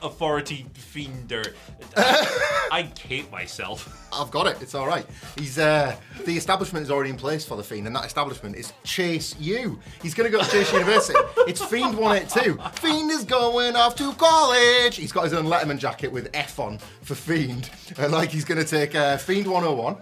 authority 0.05 0.65
fiender. 0.73 1.53
I, 1.97 2.67
I 2.71 2.81
hate 2.99 3.31
myself. 3.31 4.07
I've 4.13 4.31
got 4.31 4.47
it. 4.47 4.61
It's 4.61 4.75
all 4.75 4.87
right. 4.87 5.05
He's 5.37 5.57
uh, 5.59 5.95
the 6.25 6.37
establishment 6.37 6.83
is 6.83 6.91
already 6.91 7.09
in 7.09 7.17
place 7.17 7.45
for 7.45 7.57
the 7.57 7.63
Fiend, 7.63 7.87
and 7.87 7.95
that 7.95 8.05
establishment 8.05 8.55
is 8.55 8.73
Chase 8.83 9.35
U. 9.39 9.79
He's 10.01 10.13
going 10.13 10.31
to 10.31 10.37
go 10.37 10.43
to 10.43 10.49
Chase 10.49 10.71
University. 10.71 11.19
It's 11.47 11.63
Fiend 11.63 11.95
182. 11.95 12.57
Fiend 12.81 13.11
is 13.11 13.23
going 13.23 13.75
off 13.75 13.95
to 13.97 14.11
college. 14.13 14.95
He's 14.95 15.11
got 15.11 15.25
his 15.25 15.33
own 15.33 15.45
Letterman 15.45 15.77
jacket 15.77 16.11
with 16.11 16.29
F 16.33 16.59
on 16.59 16.79
for 17.01 17.13
Fiend, 17.13 17.69
and 17.97 18.11
like 18.11 18.29
he's 18.29 18.45
going 18.45 18.57
to 18.59 18.65
take 18.65 18.95
uh, 18.95 19.17
Fiend 19.17 19.45
101. 19.47 19.95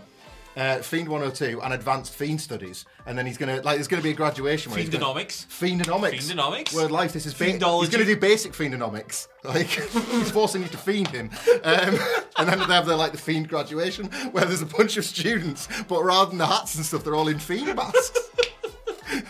Uh, 0.55 0.77
Fiend 0.79 1.09
102 1.09 1.61
and 1.63 1.73
Advanced 1.73 2.13
Fiend 2.13 2.39
Studies, 2.39 2.85
and 3.07 3.17
then 3.17 3.25
he's 3.25 3.37
gonna 3.39 3.55
like 3.63 3.77
there's 3.77 3.87
gonna 3.87 4.03
be 4.03 4.11
a 4.11 4.13
graduation. 4.13 4.71
where 4.71 4.79
he's 4.79 4.89
gonna- 4.89 5.03
Fiendonomics. 5.03 5.45
Fiendonomics. 5.47 6.31
Fiendonomics. 6.31 6.73
Word 6.75 6.91
life. 6.91 7.11
This 7.11 7.25
is 7.25 7.33
ba- 7.33 7.45
Fiendology. 7.45 7.79
He's 7.81 7.89
going 7.89 8.05
to 8.05 8.13
do 8.13 8.19
basic 8.19 8.53
fiendonomics. 8.53 9.27
Like 9.43 9.65
he's 9.67 10.31
forcing 10.31 10.61
you 10.61 10.69
to 10.69 10.77
fiend 10.77 11.09
him, 11.09 11.29
um, 11.65 11.99
and 12.37 12.47
then 12.47 12.59
they 12.59 12.73
have 12.75 12.85
the 12.85 12.95
like 12.95 13.11
the 13.11 13.17
fiend 13.17 13.49
graduation 13.49 14.05
where 14.31 14.45
there's 14.45 14.61
a 14.61 14.65
bunch 14.65 14.95
of 14.95 15.03
students, 15.03 15.67
but 15.89 16.01
rather 16.01 16.29
than 16.29 16.37
the 16.37 16.45
hats 16.47 16.75
and 16.75 16.85
stuff, 16.85 17.03
they're 17.03 17.13
all 17.15 17.27
in 17.27 17.39
fiend 17.39 17.75
masks. 17.75 18.17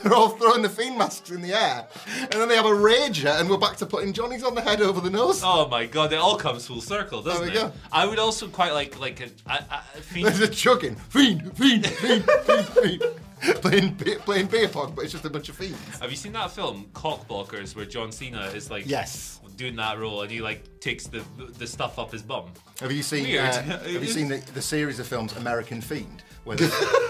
They're 0.04 0.14
all 0.14 0.30
throwing 0.30 0.62
the 0.62 0.70
fiend 0.70 0.98
masks 0.98 1.30
in 1.32 1.42
the 1.42 1.54
air, 1.54 1.88
and 2.22 2.32
then 2.34 2.48
they 2.50 2.56
have 2.56 2.66
a 2.66 2.70
rager, 2.70 3.40
and 3.40 3.50
we're 3.50 3.58
back 3.58 3.78
to 3.78 3.86
putting 3.86 4.14
Johnny's 4.14 4.44
on 4.44 4.56
the 4.56 4.62
head 4.62 4.82
over 4.82 5.02
the 5.02 5.10
nose. 5.10 5.42
Oh 5.44 5.68
my 5.68 5.86
god, 5.86 6.14
it 6.14 6.18
all 6.20 6.38
comes 6.38 6.68
full 6.68 6.82
circle, 6.82 7.22
doesn't 7.22 7.42
There 7.46 7.52
we 7.54 7.58
it? 7.58 7.62
go. 7.62 7.72
I 7.92 8.06
would 8.06 8.20
also 8.20 8.48
quite 8.48 8.74
like 8.74 9.00
like 9.00 9.20
a, 9.22 9.30
a, 9.52 9.82
a 9.98 10.02
fiend. 10.02 10.28
There's 10.28 10.40
a 10.40 10.48
chugging 10.48 10.96
fiend, 10.96 11.56
fiend, 11.58 11.86
fiend, 11.88 12.24
fiend, 12.26 12.66
fiend. 12.68 13.04
playing 13.62 13.94
be- 13.96 14.16
playing 14.16 14.48
beer 14.48 14.70
pong, 14.70 14.94
but 14.96 15.04
it's 15.04 15.12
just 15.12 15.26
a 15.26 15.30
bunch 15.30 15.50
of 15.50 15.56
fiends. 15.58 16.00
Have 16.00 16.10
you 16.10 16.16
seen 16.16 16.32
that 16.34 16.52
film 16.52 16.86
Cock 16.94 17.28
Blockers 17.28 17.76
where 17.76 17.84
John 17.86 18.12
Cena 18.12 18.44
is 18.56 18.72
like 18.72 18.86
Yes. 18.88 19.42
doing 19.58 19.76
that 19.76 20.00
role 20.00 20.22
and 20.22 20.32
he 20.32 20.40
like 20.42 20.80
takes 20.80 21.08
the 21.08 21.24
the 21.58 21.68
stuff 21.68 22.00
up 22.00 22.12
his 22.14 22.22
bum? 22.22 22.46
Have 22.80 22.92
you 22.94 23.04
seen? 23.04 23.24
Weird. 23.24 23.44
Uh, 23.50 23.62
have 23.62 23.88
you 23.88 24.06
seen 24.06 24.30
the, 24.30 24.38
the 24.54 24.62
series 24.62 24.98
of 25.00 25.08
films 25.08 25.36
American 25.36 25.82
Fiend, 25.82 26.24
where 26.44 26.58
the, 26.58 26.68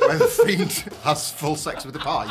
where 0.08 0.18
the 0.20 0.28
fiend 0.28 0.72
has 1.04 1.32
full 1.32 1.56
sex 1.56 1.86
with 1.86 1.94
the 1.94 2.00
pie? 2.00 2.28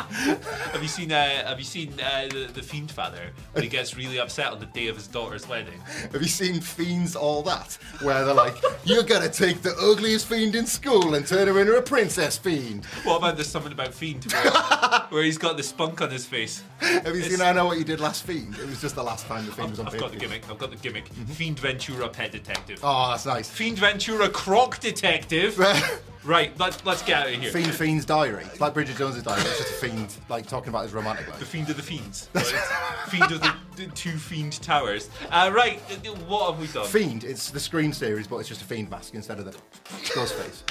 Have 0.71 0.81
you 0.81 0.87
seen 0.87 1.11
uh, 1.11 1.45
Have 1.47 1.59
you 1.59 1.65
seen 1.65 1.93
uh, 1.99 2.27
the 2.31 2.49
the 2.53 2.61
Fiend 2.61 2.89
Father 2.91 3.31
when 3.51 3.63
he 3.63 3.69
gets 3.69 3.97
really 3.97 4.19
upset 4.19 4.51
on 4.53 4.59
the 4.59 4.65
day 4.67 4.87
of 4.87 4.95
his 4.95 5.07
daughter's 5.07 5.47
wedding? 5.47 5.79
Have 6.11 6.21
you 6.21 6.27
seen 6.29 6.61
Fiends 6.61 7.15
All 7.15 7.43
That, 7.43 7.77
where 8.01 8.23
they're 8.23 8.33
like, 8.33 8.55
"You're 8.85 9.03
gonna 9.03 9.29
take 9.29 9.61
the 9.61 9.75
ugliest 9.81 10.27
fiend 10.27 10.55
in 10.55 10.65
school 10.65 11.15
and 11.15 11.27
turn 11.27 11.47
her 11.49 11.59
into 11.59 11.75
a 11.75 11.81
princess 11.81 12.37
fiend"? 12.37 12.85
What 13.03 13.17
about 13.17 13.35
the 13.37 13.43
something 13.43 13.73
about 13.73 13.93
Fiend 13.93 14.23
where, 14.31 14.51
where 15.09 15.23
he's 15.23 15.37
got 15.37 15.57
the 15.57 15.63
spunk 15.63 16.01
on 16.01 16.09
his 16.09 16.25
face? 16.25 16.63
Have 16.79 17.07
you 17.07 17.15
It's- 17.21 17.31
seen 17.31 17.41
I 17.41 17.51
Know 17.51 17.65
What 17.65 17.77
You 17.79 17.83
Did 17.83 17.99
Last 17.99 18.23
Fiend? 18.23 18.55
It 18.57 18.65
was 18.67 18.79
just 18.79 18.95
the 18.95 19.03
last 19.03 19.25
time 19.27 19.45
the 19.45 19.51
fiend 19.51 19.71
was 19.71 19.79
on 19.79 19.87
fiend. 19.87 19.95
I've 19.95 20.01
got 20.01 20.11
the 20.11 20.17
gimmick. 20.17 20.49
I've 20.49 20.57
got 20.57 20.71
the 20.71 20.77
gimmick. 20.77 21.07
Fiend 21.07 21.59
Ventura 21.59 22.07
Pet 22.07 22.31
Detective. 22.31 22.79
Oh, 22.81 23.09
that's 23.11 23.25
nice. 23.25 23.49
Fiend 23.49 23.77
Ventura 23.77 24.29
Croc 24.29 24.79
Detective. 24.79 25.59
right, 26.25 26.57
let's 26.59 26.83
let's 26.85 27.01
get 27.01 27.21
out 27.21 27.33
of 27.33 27.41
here. 27.41 27.51
Fiend 27.51 27.73
Fiend's 27.73 28.05
Diary. 28.05 28.43
It's 28.45 28.61
like 28.61 28.73
Bridget 28.73 28.97
Jones's 28.97 29.23
diary. 29.23 29.41
It's 29.41 29.59
just 29.59 29.71
a 29.71 29.87
fiend, 29.87 30.15
like 30.29 30.47
talking 30.47 30.69
about 30.69 30.83
his 30.83 30.93
romantic 30.93 31.27
life. 31.27 31.39
The. 31.39 31.45
Fiend 31.45 31.69
of 31.69 31.77
the 31.77 31.83
Fiends. 31.83 32.29
Fiend 33.07 33.31
of 33.31 33.41
the, 33.41 33.53
the 33.75 33.87
two 33.87 34.17
Fiend 34.17 34.61
Towers. 34.61 35.09
Uh, 35.31 35.51
right, 35.53 35.81
uh, 35.91 36.09
what 36.27 36.51
have 36.51 36.61
we 36.61 36.67
done? 36.67 36.87
Fiend. 36.87 37.23
It's 37.23 37.49
the 37.51 37.59
Scream 37.59 37.93
series, 37.93 38.27
but 38.27 38.37
it's 38.37 38.49
just 38.49 38.61
a 38.61 38.65
fiend 38.65 38.89
mask 38.89 39.13
instead 39.13 39.39
of 39.39 39.45
the 39.45 39.55
ghost 40.13 40.33
face. 40.35 40.63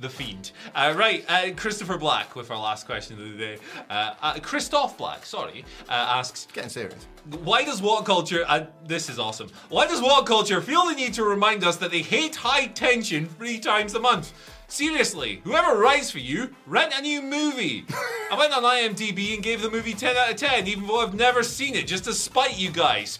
The 0.00 0.08
Fiend. 0.08 0.50
Uh, 0.74 0.94
right, 0.96 1.24
uh, 1.28 1.50
Christopher 1.56 1.96
Black 1.96 2.34
with 2.34 2.50
our 2.50 2.58
last 2.58 2.86
question 2.86 3.20
of 3.20 3.30
the 3.30 3.38
day. 3.38 3.58
Uh, 3.88 4.14
uh, 4.20 4.38
Christoph 4.40 4.98
Black, 4.98 5.24
sorry, 5.24 5.64
uh, 5.88 5.92
asks 5.92 6.48
Getting 6.52 6.70
serious. 6.70 7.06
Why 7.44 7.64
does 7.64 7.80
what 7.80 8.04
culture, 8.04 8.44
and 8.48 8.66
this 8.84 9.08
is 9.08 9.20
awesome, 9.20 9.48
why 9.68 9.86
does 9.86 10.02
what 10.02 10.26
culture 10.26 10.60
feel 10.60 10.86
the 10.86 10.94
need 10.94 11.14
to 11.14 11.24
remind 11.24 11.62
us 11.62 11.76
that 11.76 11.92
they 11.92 12.02
hate 12.02 12.34
high 12.34 12.66
tension 12.66 13.28
three 13.28 13.60
times 13.60 13.94
a 13.94 14.00
month? 14.00 14.32
Seriously, 14.72 15.42
whoever 15.44 15.78
writes 15.78 16.10
for 16.10 16.18
you, 16.18 16.48
rent 16.66 16.94
a 16.96 17.02
new 17.02 17.20
movie. 17.20 17.84
I 18.30 18.38
went 18.38 18.56
on 18.56 18.62
IMDb 18.62 19.34
and 19.34 19.42
gave 19.42 19.60
the 19.60 19.70
movie 19.70 19.92
10 19.92 20.16
out 20.16 20.30
of 20.30 20.36
10, 20.36 20.66
even 20.66 20.86
though 20.86 21.00
I've 21.00 21.12
never 21.12 21.42
seen 21.42 21.74
it, 21.74 21.86
just 21.86 22.04
to 22.04 22.14
spite 22.14 22.58
you 22.58 22.70
guys. 22.70 23.18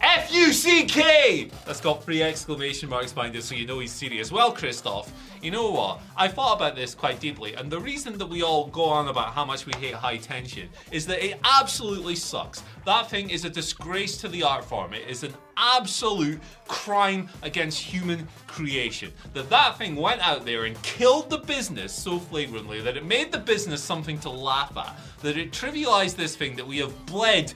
F 0.00 0.32
U 0.32 0.52
C 0.52 0.84
K! 0.84 1.50
That's 1.66 1.80
got 1.80 2.02
three 2.02 2.22
exclamation 2.22 2.88
marks 2.88 3.12
behind 3.12 3.36
it, 3.36 3.42
so 3.42 3.54
you 3.54 3.66
know 3.66 3.78
he's 3.80 3.92
serious. 3.92 4.32
Well, 4.32 4.50
Christoph, 4.50 5.12
you 5.42 5.50
know 5.50 5.70
what? 5.70 6.00
I 6.16 6.26
thought 6.26 6.56
about 6.56 6.74
this 6.74 6.94
quite 6.94 7.20
deeply, 7.20 7.54
and 7.54 7.70
the 7.70 7.80
reason 7.80 8.16
that 8.16 8.26
we 8.26 8.42
all 8.42 8.68
go 8.68 8.84
on 8.84 9.08
about 9.08 9.34
how 9.34 9.44
much 9.44 9.66
we 9.66 9.72
hate 9.74 9.94
high 9.94 10.16
tension 10.16 10.68
is 10.90 11.06
that 11.06 11.24
it 11.24 11.38
absolutely 11.44 12.16
sucks. 12.16 12.62
That 12.86 13.10
thing 13.10 13.28
is 13.28 13.44
a 13.44 13.50
disgrace 13.50 14.16
to 14.18 14.28
the 14.28 14.42
art 14.42 14.64
form. 14.64 14.94
It 14.94 15.06
is 15.06 15.22
an 15.22 15.34
absolute 15.56 16.40
crime 16.66 17.28
against 17.42 17.78
human 17.78 18.26
creation. 18.46 19.12
That 19.34 19.50
that 19.50 19.76
thing 19.76 19.96
went 19.96 20.26
out 20.26 20.46
there 20.46 20.64
and 20.64 20.80
killed 20.82 21.28
the 21.28 21.38
business 21.38 21.92
so 21.92 22.18
flagrantly 22.18 22.80
that 22.80 22.96
it 22.96 23.04
made 23.04 23.30
the 23.30 23.38
business 23.38 23.82
something 23.82 24.18
to 24.20 24.30
laugh 24.30 24.74
at. 24.78 24.98
That 25.20 25.36
it 25.36 25.52
trivialized 25.52 26.16
this 26.16 26.36
thing 26.36 26.56
that 26.56 26.66
we 26.66 26.78
have 26.78 26.94
bled 27.04 27.52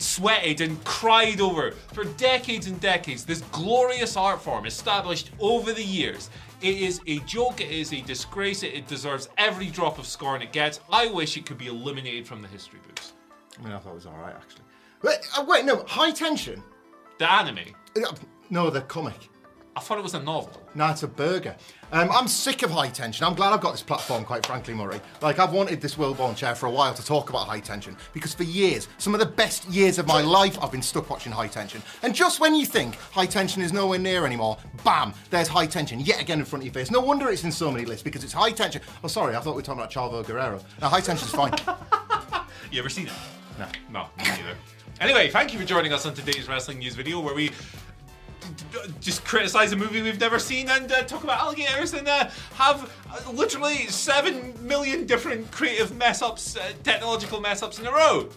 sweated 0.00 0.60
and 0.60 0.82
cried 0.84 1.40
over 1.40 1.72
for 1.92 2.04
decades 2.04 2.66
and 2.66 2.80
decades. 2.80 3.24
This 3.24 3.40
glorious 3.52 4.16
art 4.16 4.40
form 4.40 4.66
established 4.66 5.30
over 5.40 5.72
the 5.72 5.82
years. 5.82 6.30
It 6.62 6.76
is 6.78 7.00
a 7.06 7.18
joke, 7.20 7.60
it 7.60 7.70
is 7.70 7.92
a 7.92 8.00
disgrace, 8.00 8.62
it, 8.62 8.86
deserves 8.88 9.28
every 9.36 9.66
drop 9.66 9.98
of 9.98 10.06
scorn 10.06 10.40
it 10.42 10.52
gets. 10.52 10.80
I 10.90 11.06
wish 11.08 11.36
it 11.36 11.44
could 11.46 11.58
be 11.58 11.66
eliminated 11.66 12.26
from 12.26 12.40
the 12.42 12.48
history 12.48 12.80
books. 12.86 13.12
I 13.58 13.62
mean, 13.62 13.72
I 13.72 13.78
thought 13.78 13.90
it 13.90 13.94
was 13.96 14.06
all 14.06 14.16
right 14.18 14.34
actually. 14.34 14.62
Wait, 15.02 15.18
uh, 15.36 15.44
wait, 15.46 15.64
no, 15.64 15.84
high 15.86 16.10
tension. 16.10 16.62
The 17.18 17.30
anime, 17.30 17.58
Uh, 17.96 18.12
No, 18.50 18.70
the 18.70 18.82
comic. 18.82 19.28
I 19.76 19.80
thought 19.80 19.98
it 19.98 20.02
was 20.02 20.14
a 20.14 20.22
novel. 20.22 20.62
No, 20.74 20.88
it's 20.90 21.02
a 21.02 21.08
burger. 21.08 21.54
Um, 21.92 22.10
I'm 22.10 22.26
sick 22.28 22.62
of 22.62 22.70
high 22.70 22.88
tension. 22.88 23.26
I'm 23.26 23.34
glad 23.34 23.52
I've 23.52 23.60
got 23.60 23.72
this 23.72 23.82
platform, 23.82 24.24
quite 24.24 24.46
frankly, 24.46 24.72
Murray. 24.72 25.00
Like, 25.20 25.38
I've 25.38 25.52
wanted 25.52 25.82
this 25.82 25.98
World 25.98 26.16
chair 26.34 26.54
for 26.54 26.64
a 26.64 26.70
while 26.70 26.94
to 26.94 27.04
talk 27.04 27.28
about 27.28 27.46
high 27.46 27.60
tension 27.60 27.94
because 28.14 28.32
for 28.32 28.42
years, 28.44 28.88
some 28.96 29.12
of 29.12 29.20
the 29.20 29.26
best 29.26 29.66
years 29.68 29.98
of 29.98 30.06
my 30.06 30.22
life, 30.22 30.58
I've 30.62 30.72
been 30.72 30.80
stuck 30.80 31.10
watching 31.10 31.30
high 31.30 31.46
tension. 31.46 31.82
And 32.02 32.14
just 32.14 32.40
when 32.40 32.54
you 32.54 32.64
think 32.64 32.96
high 32.96 33.26
tension 33.26 33.60
is 33.60 33.70
nowhere 33.70 33.98
near 33.98 34.24
anymore, 34.24 34.56
bam, 34.82 35.12
there's 35.28 35.46
high 35.48 35.66
tension 35.66 36.00
yet 36.00 36.22
again 36.22 36.38
in 36.38 36.46
front 36.46 36.62
of 36.62 36.66
your 36.66 36.72
face. 36.74 36.90
No 36.90 37.00
wonder 37.00 37.28
it's 37.28 37.44
in 37.44 37.52
so 37.52 37.70
many 37.70 37.84
lists 37.84 38.02
because 38.02 38.24
it's 38.24 38.32
high 38.32 38.52
tension. 38.52 38.80
Oh, 39.04 39.08
sorry, 39.08 39.36
I 39.36 39.40
thought 39.40 39.52
we 39.56 39.56
were 39.56 39.62
talking 39.62 39.80
about 39.82 39.92
Chavo 39.92 40.26
Guerrero. 40.26 40.58
No, 40.80 40.88
high 40.88 41.00
tension's 41.02 41.32
fine. 41.32 41.54
You 42.72 42.80
ever 42.80 42.88
seen 42.88 43.06
it? 43.06 43.12
No. 43.60 43.66
No, 43.92 44.02
me 44.18 44.24
neither. 44.24 44.56
Anyway, 45.00 45.30
thank 45.30 45.52
you 45.52 45.58
for 45.58 45.64
joining 45.64 45.92
us 45.92 46.04
on 46.04 46.14
today's 46.14 46.48
wrestling 46.48 46.78
news 46.78 46.94
video 46.96 47.20
where 47.20 47.34
we 47.34 47.50
d- 47.50 47.54
d- 47.54 47.58
just 49.00 49.24
criticize 49.24 49.72
a 49.72 49.76
movie 49.76 50.02
we've 50.02 50.20
never 50.20 50.38
seen 50.38 50.68
and 50.68 50.90
uh, 50.92 51.02
talk 51.02 51.24
about 51.24 51.40
alligators 51.40 51.94
and 51.94 52.06
uh, 52.08 52.28
have 52.54 52.90
uh, 53.10 53.30
literally 53.32 53.86
seven 53.86 54.54
million 54.66 55.06
different 55.06 55.50
creative 55.50 55.96
mess 55.96 56.22
ups, 56.22 56.56
uh, 56.56 56.72
technological 56.82 57.40
mess 57.40 57.62
ups 57.62 57.78
in 57.78 57.86
a 57.86 57.92
row. 57.92 58.28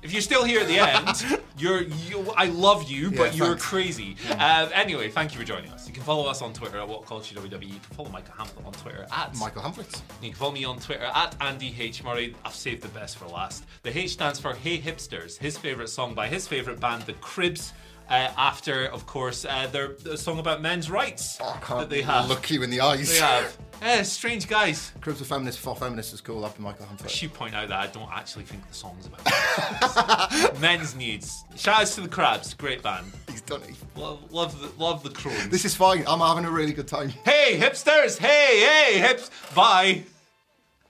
If 0.00 0.12
you're 0.12 0.22
still 0.22 0.44
here 0.44 0.60
at 0.60 0.68
the 0.68 0.78
end, 0.78 1.40
you're 1.58 1.82
you. 1.82 2.24
I 2.36 2.46
love 2.46 2.88
you, 2.88 3.10
but 3.10 3.32
Yeah, 3.32 3.38
you're 3.38 3.46
thanks. 3.48 3.64
crazy. 3.66 4.16
Uh, 4.30 4.68
anyway, 4.72 5.08
thank 5.10 5.32
you 5.34 5.40
for 5.40 5.44
joining 5.44 5.72
us. 5.72 5.88
You 5.88 5.92
can 5.92 6.04
follow 6.04 6.26
us 6.26 6.40
on 6.40 6.52
Twitter 6.52 6.78
at 6.78 6.88
WhatCultureWWE. 6.88 7.62
You 7.64 7.80
can 7.80 7.96
follow 7.96 8.08
Michael 8.10 8.34
Hamflett 8.34 8.64
on 8.64 8.72
Twitter 8.74 9.06
at 9.12 9.34
Michael 9.38 9.60
Hamfletts. 9.62 10.00
you 10.22 10.28
can 10.30 10.38
follow 10.38 10.52
me 10.52 10.64
on 10.64 10.78
Twitter 10.78 11.10
at 11.12 11.34
Andy 11.40 11.74
H. 11.76 12.04
Murray. 12.04 12.36
I've 12.44 12.54
saved 12.54 12.82
the 12.82 12.88
best 12.90 13.16
for 13.18 13.26
last. 13.26 13.64
The 13.82 13.98
H 13.98 14.10
stands 14.10 14.38
for 14.38 14.54
Hey 14.54 14.78
Hipsters, 14.78 15.36
his 15.36 15.58
favourite 15.58 15.88
song 15.88 16.14
by 16.14 16.28
his 16.28 16.46
favourite 16.46 16.78
band, 16.78 17.02
The 17.02 17.14
Cribs. 17.14 17.72
Uh, 18.08 18.30
after, 18.38 18.86
of 18.86 19.04
course, 19.06 19.44
uh, 19.44 19.66
their 19.70 19.88
the 19.88 20.16
song 20.16 20.38
about 20.38 20.62
men's 20.62 20.90
rights 20.90 21.36
Oh, 21.42 21.60
I 21.68 21.78
that 21.80 21.90
they 21.90 22.00
have. 22.02 22.26
look 22.28 22.50
you 22.50 22.62
in 22.62 22.70
the 22.70 22.80
eyes. 22.80 23.10
They 23.12 23.18
have. 23.18 23.56
Eh, 23.82 24.02
strange 24.02 24.48
guys. 24.48 24.92
Cribs 25.02 25.20
of 25.20 25.26
Feminists 25.28 25.60
for 25.60 25.76
Feminists 25.76 26.12
is 26.14 26.20
cool 26.20 26.44
after 26.44 26.60
Michael 26.62 26.86
I 26.90 26.94
Hamflett. 26.94 27.10
should 27.10 27.32
point 27.34 27.54
out 27.54 27.68
that 27.68 27.78
I 27.78 27.86
don't 27.86 28.10
actually 28.12 28.44
think 28.44 28.66
the 28.66 28.74
song's 28.74 29.06
about 29.06 30.58
men's 30.60 30.96
needs. 30.96 31.44
Shout 31.56 31.82
outs 31.82 31.94
to 31.96 32.00
the 32.00 32.08
Crabs, 32.08 32.54
great 32.54 32.82
band. 32.82 33.12
He's 33.30 33.42
done 33.42 33.62
it. 33.62 33.74
Love, 33.94 34.32
love 34.32 34.58
the 34.60 34.82
love 34.82 35.02
the 35.04 35.10
crones. 35.10 35.48
This 35.50 35.64
is 35.64 35.74
fine. 35.76 36.02
I'm 36.08 36.20
having 36.20 36.44
a 36.44 36.50
really 36.50 36.72
good 36.72 36.88
time. 36.88 37.10
hey 37.10 37.56
hipsters, 37.60 38.18
hey 38.18 38.60
hey 38.66 38.98
hips, 38.98 39.30
bye. 39.54 40.02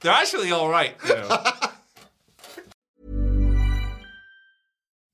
They're 0.00 0.12
actually 0.12 0.52
all 0.52 0.68
right. 0.70 0.94
You 1.06 1.14
know. 1.16 1.28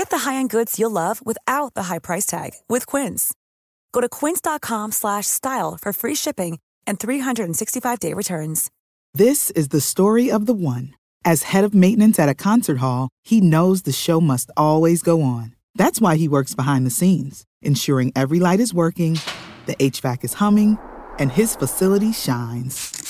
Get 0.00 0.08
the 0.08 0.30
high-end 0.30 0.48
goods 0.48 0.78
you'll 0.78 0.90
love 0.90 1.20
without 1.26 1.74
the 1.74 1.82
high 1.82 1.98
price 1.98 2.24
tag 2.24 2.52
with 2.70 2.86
Quince. 2.86 3.34
Go 3.92 4.00
to 4.00 4.08
quince.com 4.08 4.92
slash 4.92 5.26
style 5.26 5.76
for 5.76 5.92
free 5.92 6.14
shipping 6.14 6.58
and 6.86 6.98
365-day 6.98 8.14
returns. 8.14 8.70
This 9.12 9.50
is 9.50 9.68
the 9.68 9.80
story 9.82 10.30
of 10.30 10.46
the 10.46 10.54
one. 10.54 10.94
As 11.22 11.42
head 11.42 11.64
of 11.64 11.74
maintenance 11.74 12.18
at 12.18 12.30
a 12.30 12.34
concert 12.34 12.78
hall, 12.78 13.10
he 13.24 13.42
knows 13.42 13.82
the 13.82 13.92
show 13.92 14.22
must 14.22 14.50
always 14.56 15.02
go 15.02 15.20
on. 15.20 15.54
That's 15.74 16.00
why 16.00 16.16
he 16.16 16.28
works 16.28 16.54
behind 16.54 16.86
the 16.86 16.96
scenes, 16.98 17.44
ensuring 17.60 18.10
every 18.16 18.40
light 18.40 18.60
is 18.60 18.72
working, 18.72 19.18
the 19.66 19.76
HVAC 19.76 20.24
is 20.24 20.40
humming, 20.40 20.78
and 21.18 21.30
his 21.30 21.56
facility 21.56 22.14
shines. 22.14 23.09